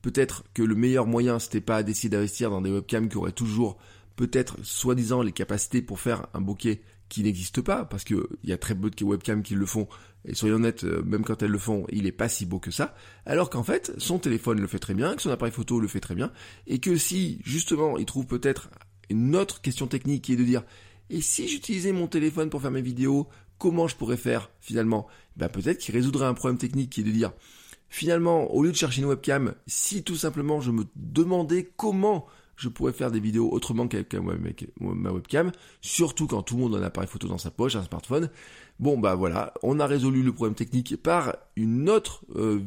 peut-être 0.00 0.44
que 0.54 0.62
le 0.62 0.76
meilleur 0.76 1.06
moyen 1.06 1.40
c'était 1.40 1.60
pas 1.60 1.82
d'essayer 1.82 2.08
d'investir 2.08 2.50
dans 2.50 2.62
des 2.62 2.70
webcams 2.70 3.08
qui 3.08 3.16
auraient 3.16 3.32
toujours 3.32 3.78
peut-être 4.14 4.56
soi-disant 4.62 5.22
les 5.22 5.32
capacités 5.32 5.82
pour 5.82 5.98
faire 5.98 6.28
un 6.34 6.40
bokeh 6.40 6.82
qui 7.12 7.22
n'existe 7.22 7.60
pas, 7.60 7.84
parce 7.84 8.04
qu'il 8.04 8.22
y 8.42 8.52
a 8.52 8.56
très 8.56 8.74
peu 8.74 8.88
de 8.88 9.04
webcams 9.04 9.42
qui 9.42 9.54
le 9.54 9.66
font, 9.66 9.86
et 10.24 10.34
soyons 10.34 10.54
honnêtes, 10.54 10.84
euh, 10.84 11.02
même 11.02 11.24
quand 11.24 11.42
elles 11.42 11.50
le 11.50 11.58
font, 11.58 11.84
il 11.92 12.06
est 12.06 12.12
pas 12.12 12.30
si 12.30 12.46
beau 12.46 12.58
que 12.58 12.70
ça, 12.70 12.94
alors 13.26 13.50
qu'en 13.50 13.62
fait, 13.62 13.92
son 13.98 14.18
téléphone 14.18 14.62
le 14.62 14.66
fait 14.66 14.78
très 14.78 14.94
bien, 14.94 15.14
que 15.14 15.20
son 15.20 15.28
appareil 15.28 15.52
photo 15.52 15.78
le 15.78 15.88
fait 15.88 16.00
très 16.00 16.14
bien, 16.14 16.32
et 16.66 16.78
que 16.78 16.96
si, 16.96 17.42
justement, 17.44 17.98
il 17.98 18.06
trouve 18.06 18.24
peut-être 18.24 18.70
une 19.10 19.36
autre 19.36 19.60
question 19.60 19.86
technique 19.86 20.24
qui 20.24 20.32
est 20.32 20.36
de 20.36 20.44
dire, 20.44 20.64
et 21.10 21.20
si 21.20 21.48
j'utilisais 21.48 21.92
mon 21.92 22.06
téléphone 22.06 22.48
pour 22.48 22.62
faire 22.62 22.70
mes 22.70 22.80
vidéos, 22.80 23.28
comment 23.58 23.88
je 23.88 23.96
pourrais 23.96 24.16
faire, 24.16 24.50
finalement? 24.62 25.06
Ben, 25.36 25.50
peut-être 25.50 25.80
qu'il 25.80 25.94
résoudrait 25.94 26.24
un 26.24 26.32
problème 26.32 26.56
technique 26.56 26.88
qui 26.88 27.02
est 27.02 27.04
de 27.04 27.10
dire, 27.10 27.32
finalement, 27.90 28.50
au 28.54 28.62
lieu 28.62 28.70
de 28.70 28.76
chercher 28.76 29.02
une 29.02 29.08
webcam, 29.08 29.54
si 29.66 30.02
tout 30.02 30.16
simplement 30.16 30.62
je 30.62 30.70
me 30.70 30.84
demandais 30.96 31.70
comment 31.76 32.26
je 32.56 32.68
pourrais 32.68 32.92
faire 32.92 33.10
des 33.10 33.20
vidéos 33.20 33.50
autrement 33.50 33.88
qu'avec 33.88 34.14
ma 34.80 35.12
webcam, 35.12 35.52
surtout 35.80 36.26
quand 36.26 36.42
tout 36.42 36.56
le 36.56 36.62
monde 36.62 36.74
a 36.76 36.78
un 36.78 36.82
appareil 36.82 37.08
photo 37.08 37.28
dans 37.28 37.38
sa 37.38 37.50
poche, 37.50 37.76
un 37.76 37.82
smartphone. 37.82 38.30
Bon 38.80 38.98
bah 38.98 39.14
voilà, 39.14 39.54
on 39.62 39.78
a 39.80 39.86
résolu 39.86 40.22
le 40.22 40.32
problème 40.32 40.54
technique 40.54 40.96
par 40.96 41.36
une 41.56 41.88
autre 41.88 42.24
euh, 42.36 42.60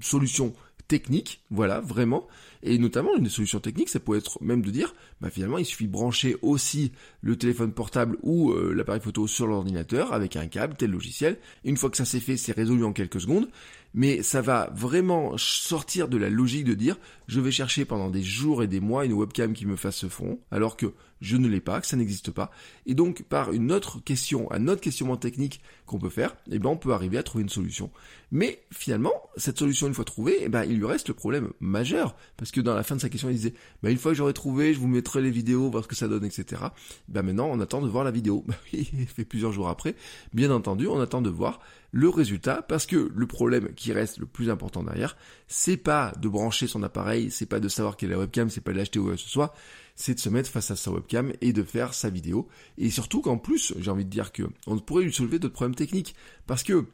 solution 0.00 0.52
technique, 0.92 1.40
voilà, 1.50 1.80
vraiment. 1.80 2.26
Et 2.62 2.76
notamment, 2.76 3.16
une 3.16 3.24
des 3.24 3.30
solutions 3.30 3.60
techniques, 3.60 3.88
ça 3.88 3.98
pourrait 3.98 4.18
être 4.18 4.42
même 4.42 4.60
de 4.60 4.70
dire, 4.70 4.94
bah 5.22 5.30
finalement, 5.30 5.56
il 5.56 5.64
suffit 5.64 5.86
de 5.86 5.92
brancher 5.92 6.36
aussi 6.42 6.92
le 7.22 7.36
téléphone 7.36 7.72
portable 7.72 8.18
ou 8.22 8.50
euh, 8.50 8.74
l'appareil 8.74 9.00
photo 9.00 9.26
sur 9.26 9.46
l'ordinateur 9.46 10.12
avec 10.12 10.36
un 10.36 10.48
câble, 10.48 10.74
tel 10.76 10.90
logiciel. 10.90 11.38
Une 11.64 11.78
fois 11.78 11.88
que 11.88 11.96
ça 11.96 12.04
s'est 12.04 12.20
fait, 12.20 12.36
c'est 12.36 12.52
résolu 12.52 12.84
en 12.84 12.92
quelques 12.92 13.22
secondes 13.22 13.48
mais 13.94 14.22
ça 14.22 14.40
va 14.40 14.70
vraiment 14.74 15.36
sortir 15.36 16.08
de 16.08 16.16
la 16.16 16.30
logique 16.30 16.64
de 16.64 16.74
dire 16.74 16.96
je 17.28 17.40
vais 17.40 17.50
chercher 17.50 17.84
pendant 17.84 18.10
des 18.10 18.22
jours 18.22 18.62
et 18.62 18.66
des 18.66 18.80
mois 18.80 19.04
une 19.04 19.12
webcam 19.12 19.52
qui 19.52 19.66
me 19.66 19.76
fasse 19.76 19.96
ce 19.96 20.08
fond, 20.08 20.38
alors 20.50 20.76
que 20.76 20.92
je 21.20 21.36
ne 21.36 21.48
l'ai 21.48 21.60
pas, 21.60 21.80
que 21.80 21.86
ça 21.86 21.96
n'existe 21.96 22.30
pas. 22.32 22.50
Et 22.84 22.94
donc 22.94 23.22
par 23.22 23.52
une 23.52 23.70
autre 23.70 24.00
question, 24.04 24.50
un 24.52 24.66
autre 24.68 24.80
questionnement 24.80 25.16
technique 25.16 25.62
qu'on 25.86 25.98
peut 25.98 26.10
faire, 26.10 26.36
eh 26.50 26.58
ben 26.58 26.70
on 26.70 26.76
peut 26.76 26.92
arriver 26.92 27.16
à 27.16 27.22
trouver 27.22 27.42
une 27.42 27.48
solution. 27.48 27.90
Mais 28.32 28.64
finalement, 28.72 29.12
cette 29.36 29.58
solution 29.58 29.86
une 29.86 29.94
fois 29.94 30.04
trouvée, 30.04 30.38
eh 30.40 30.48
ben 30.48 30.64
il 30.64 30.78
lui 30.78 30.86
reste 30.86 31.08
le 31.08 31.14
problème 31.14 31.52
majeur, 31.60 32.16
parce 32.36 32.50
que 32.50 32.60
dans 32.60 32.74
la 32.74 32.82
fin 32.82 32.96
de 32.96 33.00
sa 33.00 33.08
question 33.08 33.30
il 33.30 33.36
disait, 33.36 33.54
bah 33.82 33.90
une 33.90 33.98
fois 33.98 34.12
que 34.12 34.18
j'aurai 34.18 34.32
trouvé, 34.32 34.74
je 34.74 34.80
vous 34.80 34.88
mettrai 34.88 35.22
les 35.22 35.30
vidéos, 35.30 35.70
voir 35.70 35.84
ce 35.84 35.88
que 35.88 35.94
ça 35.94 36.08
donne, 36.08 36.24
etc. 36.24 36.62
Ben 37.08 37.22
maintenant 37.22 37.48
on 37.50 37.60
attend 37.60 37.80
de 37.80 37.88
voir 37.88 38.04
la 38.04 38.10
vidéo. 38.10 38.44
il 38.72 39.06
fait 39.06 39.24
plusieurs 39.24 39.52
jours 39.52 39.68
après. 39.68 39.94
Bien 40.34 40.50
entendu, 40.50 40.88
on 40.88 41.00
attend 41.00 41.22
de 41.22 41.30
voir 41.30 41.60
le 41.92 42.08
résultat, 42.08 42.62
parce 42.62 42.86
que 42.86 43.12
le 43.14 43.26
problème 43.26 43.74
qui 43.74 43.92
reste 43.92 44.18
le 44.18 44.26
plus 44.26 44.50
important 44.50 44.82
derrière, 44.82 45.16
c'est 45.46 45.76
pas 45.76 46.12
de 46.18 46.28
brancher 46.28 46.66
son 46.66 46.82
appareil, 46.82 47.30
c'est 47.30 47.46
pas 47.46 47.60
de 47.60 47.68
savoir 47.68 47.96
quelle 47.96 48.10
est 48.10 48.14
la 48.14 48.18
webcam, 48.18 48.48
c'est 48.48 48.62
pas 48.62 48.72
de 48.72 48.78
l'acheter 48.78 48.98
où 48.98 49.10
que 49.10 49.16
ce 49.16 49.28
soit, 49.28 49.54
c'est 49.94 50.14
de 50.14 50.18
se 50.18 50.30
mettre 50.30 50.50
face 50.50 50.70
à 50.70 50.76
sa 50.76 50.90
webcam 50.90 51.32
et 51.42 51.52
de 51.52 51.62
faire 51.62 51.92
sa 51.92 52.08
vidéo. 52.08 52.48
Et 52.78 52.90
surtout 52.90 53.20
qu'en 53.20 53.36
plus, 53.36 53.74
j'ai 53.78 53.90
envie 53.90 54.06
de 54.06 54.10
dire 54.10 54.32
que 54.32 54.44
on 54.66 54.78
pourrait 54.78 55.04
lui 55.04 55.12
soulever 55.12 55.38
d'autres 55.38 55.54
problèmes 55.54 55.74
techniques, 55.74 56.14
parce 56.46 56.62
que 56.62 56.86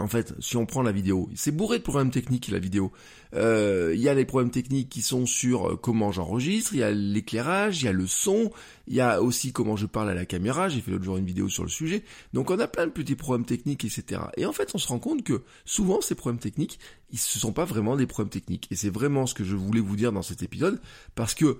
en 0.00 0.08
fait, 0.08 0.34
si 0.40 0.56
on 0.56 0.66
prend 0.66 0.82
la 0.82 0.90
vidéo, 0.90 1.30
c'est 1.36 1.52
bourré 1.52 1.78
de 1.78 1.84
problèmes 1.84 2.10
techniques 2.10 2.48
la 2.48 2.58
vidéo. 2.58 2.92
Euh, 3.34 3.92
il 3.94 4.00
y 4.00 4.08
a 4.08 4.14
les 4.14 4.24
problèmes 4.24 4.50
techniques 4.50 4.88
qui 4.88 5.02
sont 5.02 5.24
sur 5.24 5.68
euh, 5.68 5.76
comment 5.76 6.10
j'enregistre, 6.10 6.72
il 6.74 6.80
y 6.80 6.82
a 6.82 6.90
l'éclairage, 6.90 7.82
il 7.82 7.84
y 7.84 7.88
a 7.88 7.92
le 7.92 8.06
son, 8.06 8.50
il 8.88 8.94
y 8.94 9.00
a 9.00 9.22
aussi 9.22 9.52
comment 9.52 9.76
je 9.76 9.86
parle 9.86 10.10
à 10.10 10.14
la 10.14 10.26
caméra. 10.26 10.68
J'ai 10.68 10.80
fait 10.80 10.90
l'autre 10.90 11.04
jour 11.04 11.16
une 11.16 11.26
vidéo 11.26 11.48
sur 11.48 11.62
le 11.62 11.68
sujet. 11.68 12.02
Donc 12.32 12.50
on 12.50 12.58
a 12.58 12.66
plein 12.66 12.86
de 12.86 12.92
petits 12.92 13.14
problèmes 13.14 13.46
techniques, 13.46 13.84
etc. 13.84 14.22
Et 14.36 14.46
en 14.46 14.52
fait, 14.52 14.70
on 14.74 14.78
se 14.78 14.88
rend 14.88 14.98
compte 14.98 15.22
que 15.22 15.42
souvent 15.64 16.00
ces 16.00 16.16
problèmes 16.16 16.40
techniques, 16.40 16.80
ils 17.12 17.16
ne 17.16 17.40
sont 17.40 17.52
pas 17.52 17.64
vraiment 17.64 17.96
des 17.96 18.06
problèmes 18.06 18.30
techniques. 18.30 18.66
Et 18.72 18.76
c'est 18.76 18.90
vraiment 18.90 19.26
ce 19.26 19.34
que 19.34 19.44
je 19.44 19.54
voulais 19.54 19.80
vous 19.80 19.96
dire 19.96 20.10
dans 20.10 20.22
cet 20.22 20.42
épisode, 20.42 20.80
parce 21.14 21.34
que 21.34 21.58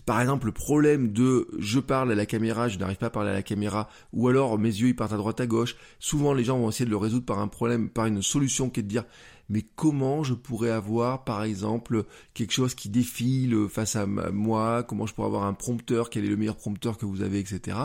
par 0.00 0.20
exemple 0.20 0.46
le 0.46 0.52
problème 0.52 1.12
de 1.12 1.48
je 1.58 1.78
parle 1.78 2.12
à 2.12 2.14
la 2.14 2.26
caméra, 2.26 2.68
je 2.68 2.78
n'arrive 2.78 2.96
pas 2.96 3.06
à 3.06 3.10
parler 3.10 3.30
à 3.30 3.34
la 3.34 3.42
caméra, 3.42 3.88
ou 4.12 4.28
alors 4.28 4.58
mes 4.58 4.68
yeux 4.68 4.88
ils 4.88 4.96
partent 4.96 5.12
à 5.12 5.16
droite 5.16 5.40
à 5.40 5.46
gauche, 5.46 5.76
souvent 5.98 6.32
les 6.32 6.44
gens 6.44 6.58
vont 6.58 6.70
essayer 6.70 6.86
de 6.86 6.90
le 6.90 6.96
résoudre 6.96 7.26
par 7.26 7.38
un 7.38 7.48
problème, 7.48 7.90
par 7.90 8.06
une 8.06 8.22
solution 8.22 8.70
qui 8.70 8.80
est 8.80 8.82
de 8.82 8.88
dire 8.88 9.04
mais 9.48 9.62
comment 9.76 10.22
je 10.22 10.32
pourrais 10.34 10.70
avoir 10.70 11.24
par 11.24 11.42
exemple 11.42 12.04
quelque 12.32 12.52
chose 12.52 12.74
qui 12.74 12.88
défile 12.88 13.66
face 13.68 13.96
à 13.96 14.06
moi, 14.06 14.82
comment 14.82 15.06
je 15.06 15.12
pourrais 15.14 15.26
avoir 15.26 15.44
un 15.44 15.52
prompteur, 15.52 16.08
quel 16.08 16.24
est 16.24 16.28
le 16.28 16.36
meilleur 16.36 16.56
prompteur 16.56 16.96
que 16.96 17.04
vous 17.04 17.22
avez, 17.22 17.40
etc. 17.40 17.76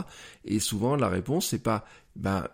Et 0.44 0.60
souvent 0.60 0.96
la 0.96 1.08
réponse 1.08 1.48
c'est 1.48 1.62
pas 1.62 1.84
ben 2.16 2.46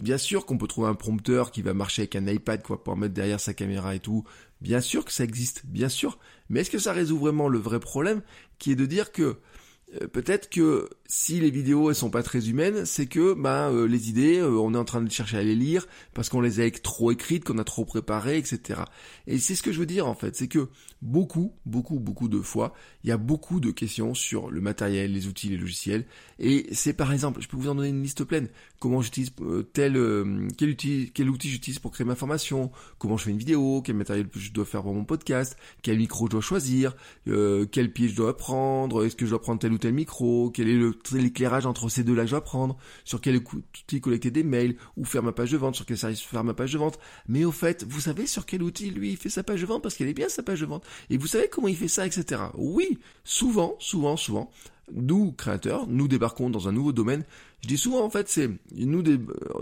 bien 0.00 0.18
sûr 0.18 0.46
qu'on 0.46 0.58
peut 0.58 0.66
trouver 0.66 0.88
un 0.88 0.94
prompteur 0.94 1.50
qui 1.50 1.62
va 1.62 1.74
marcher 1.74 2.02
avec 2.02 2.16
un 2.16 2.26
iPad 2.26 2.62
quoi 2.62 2.82
pour 2.82 2.96
mettre 2.96 3.14
derrière 3.14 3.40
sa 3.40 3.54
caméra 3.54 3.94
et 3.94 4.00
tout. 4.00 4.24
Bien 4.60 4.80
sûr 4.80 5.04
que 5.04 5.12
ça 5.12 5.24
existe, 5.24 5.64
bien 5.64 5.88
sûr. 5.88 6.18
Mais 6.50 6.60
est-ce 6.60 6.70
que 6.70 6.78
ça 6.78 6.92
résout 6.92 7.18
vraiment 7.18 7.48
le 7.48 7.58
vrai 7.58 7.80
problème 7.80 8.20
qui 8.58 8.72
est 8.72 8.76
de 8.76 8.84
dire 8.84 9.12
que 9.12 9.36
peut-être 10.12 10.48
que 10.48 10.88
si 11.06 11.40
les 11.40 11.50
vidéos 11.50 11.90
elles 11.90 11.96
sont 11.96 12.10
pas 12.10 12.22
très 12.22 12.48
humaines, 12.48 12.86
c'est 12.86 13.06
que 13.06 13.34
bah 13.34 13.68
euh, 13.68 13.88
les 13.88 14.08
idées, 14.08 14.38
euh, 14.38 14.60
on 14.60 14.74
est 14.74 14.78
en 14.78 14.84
train 14.84 15.00
de 15.00 15.10
chercher 15.10 15.38
à 15.38 15.42
les 15.42 15.56
lire 15.56 15.88
parce 16.14 16.28
qu'on 16.28 16.40
les 16.40 16.60
a 16.60 16.70
trop 16.70 17.10
écrites, 17.10 17.44
qu'on 17.44 17.58
a 17.58 17.64
trop 17.64 17.84
préparées, 17.84 18.38
etc. 18.38 18.82
Et 19.26 19.38
c'est 19.38 19.56
ce 19.56 19.62
que 19.62 19.72
je 19.72 19.80
veux 19.80 19.86
dire 19.86 20.06
en 20.06 20.14
fait, 20.14 20.36
c'est 20.36 20.46
que 20.46 20.68
beaucoup, 21.02 21.52
beaucoup, 21.66 21.98
beaucoup 21.98 22.28
de 22.28 22.38
fois, 22.40 22.74
il 23.02 23.08
y 23.08 23.12
a 23.12 23.16
beaucoup 23.16 23.58
de 23.58 23.72
questions 23.72 24.14
sur 24.14 24.50
le 24.50 24.60
matériel, 24.60 25.12
les 25.12 25.26
outils, 25.26 25.48
les 25.48 25.56
logiciels. 25.56 26.06
Et 26.38 26.68
c'est 26.72 26.92
par 26.92 27.12
exemple, 27.12 27.40
je 27.40 27.48
peux 27.48 27.56
vous 27.56 27.68
en 27.68 27.74
donner 27.74 27.88
une 27.88 28.02
liste 28.02 28.22
pleine. 28.22 28.48
Comment 28.78 29.02
j'utilise 29.02 29.32
tel 29.72 29.94
quel 30.56 30.70
outil, 30.70 31.10
quel 31.12 31.28
outil 31.28 31.48
j'utilise 31.48 31.80
pour 31.80 31.90
créer 31.90 32.06
ma 32.06 32.14
formation, 32.14 32.70
comment 32.98 33.16
je 33.16 33.24
fais 33.24 33.30
une 33.30 33.38
vidéo, 33.38 33.82
quel 33.82 33.96
matériel 33.96 34.28
je 34.32 34.52
dois 34.52 34.64
faire 34.64 34.82
pour 34.82 34.94
mon 34.94 35.04
podcast, 35.04 35.56
quel 35.82 35.98
micro 35.98 36.26
je 36.26 36.30
dois 36.30 36.40
choisir, 36.40 36.94
quel 37.26 37.92
pied 37.92 38.08
je 38.08 38.14
dois 38.14 38.36
prendre, 38.36 39.04
est-ce 39.04 39.16
que 39.16 39.26
je 39.26 39.30
dois 39.30 39.40
prendre 39.40 39.58
tel 39.58 39.72
ou 39.72 39.79
tel 39.80 39.92
micro, 39.92 40.50
quel 40.50 40.68
est 40.68 41.12
l'éclairage 41.12 41.66
entre 41.66 41.88
ces 41.88 42.04
deux-là 42.04 42.26
je 42.26 42.30
dois 42.30 42.44
prendre, 42.44 42.76
sur 43.04 43.20
quel 43.20 43.36
outil 43.36 44.00
collecter 44.00 44.30
des 44.30 44.44
mails, 44.44 44.76
ou 44.96 45.04
faire 45.04 45.22
ma 45.22 45.32
page 45.32 45.50
de 45.50 45.56
vente, 45.56 45.74
sur 45.74 45.86
quel 45.86 45.98
service 45.98 46.20
faire 46.20 46.44
ma 46.44 46.54
page 46.54 46.72
de 46.72 46.78
vente. 46.78 46.98
Mais 47.28 47.44
au 47.44 47.52
fait, 47.52 47.84
vous 47.88 48.00
savez 48.00 48.26
sur 48.26 48.46
quel 48.46 48.62
outil 48.62 48.90
lui 48.90 49.16
fait 49.16 49.30
sa 49.30 49.42
page 49.42 49.60
de 49.60 49.66
vente 49.66 49.82
parce 49.82 49.96
qu'elle 49.96 50.08
est 50.08 50.14
bien 50.14 50.28
sa 50.28 50.42
page 50.42 50.60
de 50.60 50.66
vente. 50.66 50.84
Et 51.10 51.16
vous 51.16 51.26
savez 51.26 51.48
comment 51.48 51.68
il 51.68 51.76
fait 51.76 51.88
ça, 51.88 52.06
etc. 52.06 52.42
Oui, 52.54 52.98
souvent, 53.24 53.76
souvent, 53.80 54.16
souvent, 54.16 54.50
nous, 54.92 55.32
créateurs, 55.32 55.86
nous 55.86 56.08
débarquons 56.08 56.50
dans 56.50 56.68
un 56.68 56.72
nouveau 56.72 56.92
domaine. 56.92 57.24
Je 57.62 57.68
dis 57.68 57.76
souvent, 57.76 58.04
en 58.04 58.10
fait, 58.10 58.28
c'est 58.28 58.50
nous, 58.74 59.02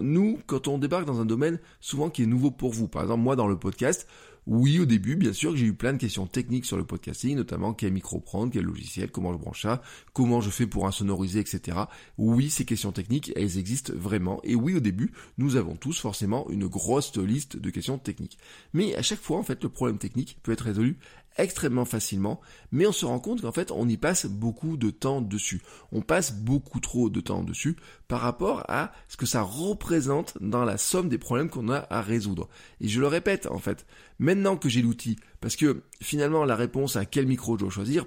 nous, 0.01 0.39
quand 0.47 0.69
on 0.69 0.79
débarque 0.79 1.07
dans 1.07 1.21
un 1.21 1.25
domaine, 1.25 1.59
souvent 1.81 2.11
qui 2.11 2.23
est 2.23 2.27
nouveau 2.27 2.51
pour 2.51 2.73
vous. 2.73 2.89
Par 2.89 3.03
exemple, 3.03 3.23
moi, 3.23 3.37
dans 3.37 3.49
le 3.49 3.59
podcast, 3.59 4.07
oui, 4.50 4.78
au 4.78 4.87
début, 4.87 5.14
bien 5.14 5.35
sûr, 5.35 5.55
j'ai 5.55 5.67
eu 5.67 5.75
plein 5.75 5.93
de 5.93 5.99
questions 5.99 6.26
techniques 6.26 6.64
sur 6.64 6.78
le 6.78 6.85
podcasting, 6.85 7.37
notamment 7.37 7.75
quel 7.75 7.93
micro 7.93 8.19
prendre, 8.19 8.50
quel 8.50 8.64
logiciel, 8.64 9.11
comment 9.11 9.35
je 9.35 9.38
branche 9.38 9.61
ça, 9.61 9.83
comment 10.14 10.40
je 10.40 10.49
fais 10.49 10.67
pour 10.67 10.87
insonoriser, 10.87 11.40
etc. 11.40 11.76
Oui, 12.17 12.49
ces 12.49 12.64
questions 12.64 12.90
techniques, 12.90 13.31
elles 13.37 13.59
existent 13.59 13.93
vraiment. 13.95 14.40
Et 14.45 14.55
oui, 14.55 14.75
au 14.75 14.81
début, 14.81 15.12
nous 15.37 15.57
avons 15.57 15.76
tous 15.76 16.00
forcément 16.00 16.49
une 16.49 16.67
grosse 16.67 17.14
liste 17.19 17.59
de 17.59 17.69
questions 17.69 17.99
techniques. 17.99 18.38
Mais 18.73 18.95
à 18.95 19.02
chaque 19.02 19.21
fois, 19.21 19.37
en 19.37 19.43
fait, 19.43 19.62
le 19.62 19.69
problème 19.69 19.99
technique 19.99 20.38
peut 20.43 20.52
être 20.52 20.64
résolu 20.64 20.97
extrêmement 21.38 21.85
facilement, 21.85 22.40
mais 22.73 22.87
on 22.87 22.92
se 22.92 23.07
rend 23.07 23.21
compte 23.21 23.42
qu'en 23.42 23.52
fait 23.52 23.71
on 23.71 23.88
y 23.88 23.97
passe 23.97 24.26
beaucoup 24.26 24.76
de 24.76 24.90
temps 24.90 25.21
dessus. 25.21 25.62
On 25.92 26.02
passe 26.02 26.33
beaucoup 26.33 26.80
trop 26.80 27.09
de 27.09 27.21
temps 27.21 27.42
dessus 27.42 27.76
par 28.09 28.21
rapport 28.21 28.64
à 28.68 28.92
ce 29.09 29.16
que 29.16 29.26
ça 29.26 29.42
représente 29.42 30.37
dans 30.40 30.64
la 30.64 30.76
somme 30.76 31.09
des 31.09 31.18
problèmes 31.18 31.49
qu'on 31.49 31.71
a 31.71 31.87
à 31.90 32.02
résoudre. 32.02 32.49
Et 32.80 32.88
je 32.88 33.00
le 33.00 33.07
répète 33.07 33.47
en 33.47 33.59
fait, 33.59 33.87
maintenant 34.18 34.57
que 34.57 34.68
j'ai 34.68 34.83
l'outil, 34.83 35.16
parce 35.40 35.57
que 35.57 35.83
finalement 36.02 36.45
la 36.45 36.57
réponse 36.57 36.97
à 36.97 37.04
quel 37.04 37.26
micro 37.26 37.57
je 37.57 37.61
dois 37.61 37.71
choisir, 37.71 38.04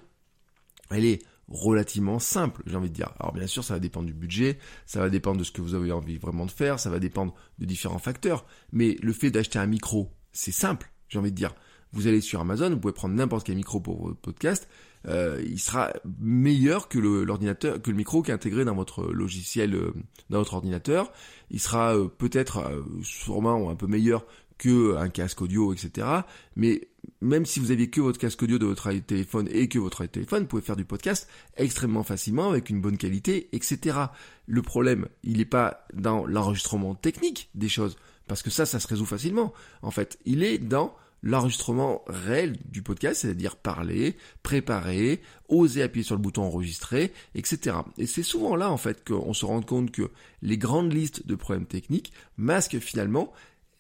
elle 0.90 1.06
est 1.06 1.24
relativement 1.48 2.20
simple, 2.20 2.64
j'ai 2.66 2.76
envie 2.76 2.90
de 2.90 2.96
dire. 2.96 3.12
Alors 3.20 3.34
bien 3.34 3.48
sûr, 3.48 3.64
ça 3.64 3.74
va 3.74 3.80
dépendre 3.80 4.08
du 4.08 4.14
budget, 4.14 4.58
ça 4.86 5.00
va 5.00 5.10
dépendre 5.10 5.40
de 5.40 5.44
ce 5.44 5.52
que 5.52 5.62
vous 5.62 5.76
avez 5.76 5.92
envie 5.92 6.18
vraiment 6.18 6.46
de 6.46 6.52
faire, 6.52 6.80
ça 6.80 6.90
va 6.90 7.00
dépendre 7.00 7.34
de 7.60 7.66
différents 7.66 8.00
facteurs, 8.00 8.46
mais 8.72 8.98
le 9.02 9.14
fait 9.14 9.32
d'acheter 9.32 9.60
un 9.60 9.68
micro, 9.68 10.12
c'est 10.32 10.52
simple, 10.52 10.92
j'ai 11.10 11.20
envie 11.20 11.32
de 11.32 11.36
dire. 11.36 11.54
Vous 11.94 12.08
allez 12.08 12.22
sur 12.22 12.40
Amazon, 12.40 12.70
vous 12.70 12.80
pouvez 12.80 12.94
prendre 12.94 13.16
n'importe 13.16 13.46
quel 13.46 13.56
micro 13.56 13.80
pour 13.80 14.02
votre 14.02 14.20
podcast, 14.20 14.68
euh, 15.08 15.42
il 15.46 15.60
sera 15.60 15.94
meilleur 16.20 16.88
que 16.88 17.00
l'ordinateur, 17.00 17.82
que 17.82 17.90
le 17.90 17.98
micro 17.98 18.22
qui 18.22 18.32
est 18.32 18.34
intégré 18.34 18.66
dans 18.66 18.76
votre 18.76 19.04
logiciel, 19.06 19.74
euh, 19.74 19.94
dans 20.30 20.40
votre 20.40 20.54
ordinateur. 20.54 21.12
Il 21.50 21.60
sera 21.60 21.96
euh, 21.96 22.08
peut-être 22.08 22.84
sûrement 23.04 23.70
un 23.70 23.76
peu 23.76 23.88
meilleur 23.88 24.26
que 24.58 24.96
un 24.96 25.10
casque 25.10 25.42
audio, 25.42 25.74
etc. 25.74 26.08
Mais 26.56 26.88
même 27.20 27.48
si 27.48 27.60
vous 27.60 27.72
aviez 27.72 27.90
que 27.90 28.00
votre 28.00 28.20
casque 28.20 28.44
audio 28.44 28.60
de 28.60 28.68
votre 28.68 28.92
téléphone 29.00 29.48
et 29.52 29.68
que 29.68 29.80
votre 29.80 30.06
téléphone, 30.06 30.44
vous 30.44 30.50
pouvez 30.50 30.62
faire 30.62 30.76
du 30.76 30.86
podcast 30.86 31.28
extrêmement 31.58 32.04
facilement 32.04 32.50
avec 32.50 32.70
une 32.70 32.80
bonne 32.80 32.98
qualité, 32.98 33.50
etc. 33.54 33.98
Le 34.46 34.62
problème, 34.62 35.08
il 35.24 35.38
n'est 35.38 35.46
pas 35.46 35.88
dans 35.96 36.28
l'enregistrement 36.28 36.94
technique 36.94 37.50
des 37.56 37.70
choses, 37.70 37.98
parce 38.28 38.44
que 38.44 38.52
ça, 38.52 38.68
ça 38.68 38.80
se 38.80 38.88
résout 38.88 39.06
facilement. 39.06 39.52
En 39.82 39.90
fait, 39.90 40.20
il 40.26 40.44
est 40.44 40.60
dans 40.60 40.96
l'enregistrement 41.24 42.04
réel 42.08 42.58
du 42.66 42.82
podcast, 42.82 43.22
c'est-à-dire 43.22 43.56
parler, 43.56 44.18
préparer, 44.44 45.22
oser 45.50 45.84
appuyer 45.84 46.04
sur 46.04 46.16
le 46.16 46.22
bouton 46.22 46.44
enregistrer, 46.44 47.14
etc. 47.36 47.78
Et 47.98 48.08
c'est 48.08 48.24
souvent 48.24 48.56
là 48.56 48.72
en 48.72 48.78
fait 48.78 49.08
qu'on 49.08 49.34
se 49.34 49.46
rend 49.46 49.62
compte 49.62 49.92
que 49.92 50.10
les 50.42 50.58
grandes 50.58 50.94
listes 50.94 51.28
de 51.28 51.36
problèmes 51.36 51.68
techniques 51.68 52.12
masquent 52.38 52.80
finalement 52.80 53.32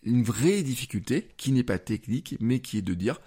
une 0.03 0.23
vraie 0.23 0.61
difficulté 0.63 1.29
qui 1.37 1.51
n'est 1.51 1.63
pas 1.63 1.79
technique 1.79 2.35
mais 2.39 2.59
qui 2.59 2.77
est 2.77 2.83
de 2.83 2.93
dire 2.93 3.19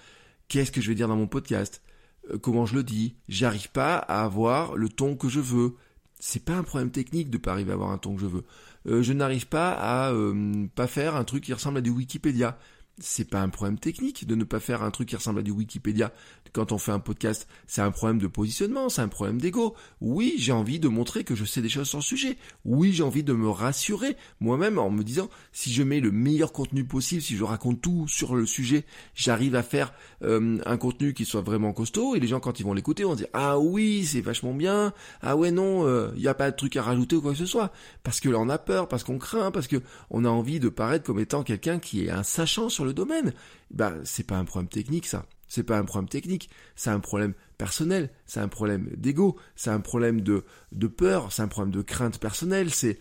qu'est-ce 0.49 0.73
que 0.73 0.81
je 0.81 0.89
vais 0.89 0.95
dire 0.95 1.09
dans 1.09 1.17
mon 1.17 1.27
podcast, 1.27 1.83
euh, 2.31 2.39
comment 2.39 2.67
je 2.67 2.75
le 2.75 2.83
dis, 2.83 3.17
j'arrive 3.29 3.71
pas 3.71 3.97
à 3.97 4.25
avoir 4.25 4.77
le 4.77 4.89
ton 4.89 5.17
que 5.17 5.29
je 5.29 5.41
veux. 5.41 5.75
C'est 6.21 6.45
pas 6.45 6.55
un 6.55 6.63
problème 6.63 6.91
technique 6.91 7.31
de 7.31 7.39
pas 7.39 7.53
arriver 7.53 7.73
à 7.73 7.75
avoir 7.75 7.91
un 7.91 7.99
ton 7.99 8.15
que 8.15 8.21
je 8.21 8.27
veux. 8.27 8.45
Euh, 8.87 9.03
je 9.03 9.13
n'arrive 9.13 9.49
pas 9.49 9.73
à 9.73 10.13
euh, 10.13 10.67
pas 10.75 10.87
faire 10.87 11.17
un 11.17 11.25
truc 11.25 11.45
qui 11.45 11.53
ressemble 11.53 11.79
à 11.79 11.81
du 11.81 11.91
Wikipédia 11.91 12.59
c'est 12.99 13.29
pas 13.29 13.41
un 13.41 13.49
problème 13.49 13.79
technique 13.79 14.27
de 14.27 14.35
ne 14.35 14.45
pas 14.45 14.61
faire 14.61 14.83
un 14.83 14.91
truc 14.91 15.09
qui 15.09 15.17
ressemble 15.17 15.41
à 15.41 15.43
du 15.43 15.51
Wikipédia 15.51 16.13
quand 16.53 16.71
on 16.71 16.79
fait 16.79 16.93
un 16.93 17.01
podcast. 17.01 17.49
C'est 17.67 17.83
un 17.83 17.91
problème 17.91 18.19
de 18.19 18.29
positionnement, 18.29 18.89
c'est 18.89 19.03
un 19.03 19.09
problème 19.09 19.41
d'ego. 19.41 19.75
Oui, 20.01 20.35
j'ai 20.39 20.53
envie 20.53 20.79
de 20.79 20.89
montrer 20.89 21.25
que 21.25 21.35
je 21.35 21.45
sais 21.45 21.61
des 21.61 21.69
choses 21.69 21.89
sur 21.89 21.99
le 21.99 22.05
sujet. 22.05 22.37
Oui, 22.65 22.93
j'ai 22.93 23.03
envie 23.03 23.25
de 23.25 23.33
me 23.33 23.49
rassurer 23.49 24.17
moi-même 24.39 24.79
en 24.79 24.91
me 24.91 25.03
disant 25.03 25.29
si 25.53 25.73
je 25.73 25.83
mets 25.83 26.01
le 26.01 26.13
meilleur 26.13 26.53
contenu 26.53 26.85
possible, 26.85 27.23
si 27.23 27.37
je 27.37 27.43
raconte 27.43 27.81
tout 27.81 28.07
sur 28.07 28.37
le 28.37 28.47
sujet, 28.47 28.85
j'arrive 29.15 29.57
à 29.57 29.65
faire 29.65 29.93
euh, 30.23 30.59
un 30.65 30.77
contenu 30.77 31.13
qui 31.15 31.25
soit 31.25 31.41
vraiment 31.41 31.73
costaud 31.73 32.15
et 32.15 32.21
les 32.21 32.29
gens 32.29 32.41
quand 32.41 32.61
ils 32.61 32.65
vont 32.65 32.75
l'écouter 32.75 33.03
vont 33.03 33.17
dire 33.17 33.27
ah 33.33 33.59
oui 33.59 34.07
c'est 34.07 34.21
vachement 34.21 34.55
bien, 34.55 34.93
ah 35.23 35.37
ouais 35.37 35.51
non 35.51 35.83
il 35.83 35.91
euh, 35.91 36.13
n'y 36.17 36.29
a 36.29 36.35
pas 36.35 36.51
de 36.51 36.57
truc 36.57 36.77
à 36.77 36.83
rajouter 36.83 37.17
ou 37.17 37.21
quoi 37.23 37.33
que 37.33 37.39
ce 37.39 37.47
soit 37.47 37.73
parce 38.05 38.21
que 38.21 38.29
là 38.29 38.39
on 38.39 38.49
a 38.49 38.59
peur, 38.59 38.87
parce 38.87 39.03
qu'on 39.03 39.19
craint, 39.19 39.51
parce 39.51 39.67
que 39.67 39.83
on 40.11 40.25
a 40.25 40.29
envie 40.29 40.61
de 40.61 40.69
paraître 40.69 41.05
comme 41.05 41.19
étant 41.19 41.43
quelqu'un 41.43 41.79
qui 41.79 42.05
est 42.05 42.11
un 42.11 42.23
sachant 42.23 42.69
sur 42.69 42.84
le 42.85 42.95
domaine, 42.95 43.33
bah 43.71 43.95
c'est 44.05 44.27
pas 44.27 44.37
un 44.37 44.45
problème 44.45 44.69
technique 44.69 45.07
ça. 45.07 45.27
C'est 45.49 45.63
pas 45.63 45.79
un 45.79 45.85
problème 45.85 46.09
technique, 46.09 46.51
c'est 46.75 46.91
un 46.91 47.01
problème 47.01 47.35
personnel, 47.59 48.11
c'est 48.27 48.41
un 48.41 48.49
problème 48.49 48.89
d'ego, 48.97 49.37
c'est 49.57 49.71
un 49.71 49.81
problème 49.81 50.21
de, 50.21 50.45
de 50.73 50.87
peur, 50.87 51.33
c'est 51.33 51.43
un 51.43 51.49
problème 51.49 51.73
de 51.73 51.83
crainte 51.83 52.19
personnelle, 52.19 52.71
c'est 52.71 52.99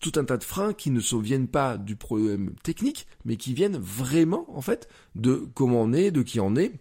tout 0.00 0.12
un 0.16 0.24
tas 0.24 0.36
de 0.36 0.44
freins 0.44 0.72
qui 0.72 0.90
ne 0.90 1.00
viennent 1.20 1.48
pas 1.48 1.76
du 1.76 1.96
problème 1.96 2.54
technique, 2.62 3.06
mais 3.24 3.36
qui 3.36 3.54
viennent 3.54 3.78
vraiment, 3.78 4.46
en 4.56 4.60
fait, 4.60 4.88
de 5.14 5.48
comment 5.54 5.82
on 5.82 5.92
est, 5.92 6.10
de 6.10 6.22
qui 6.22 6.40
on 6.40 6.56
est, 6.56 6.72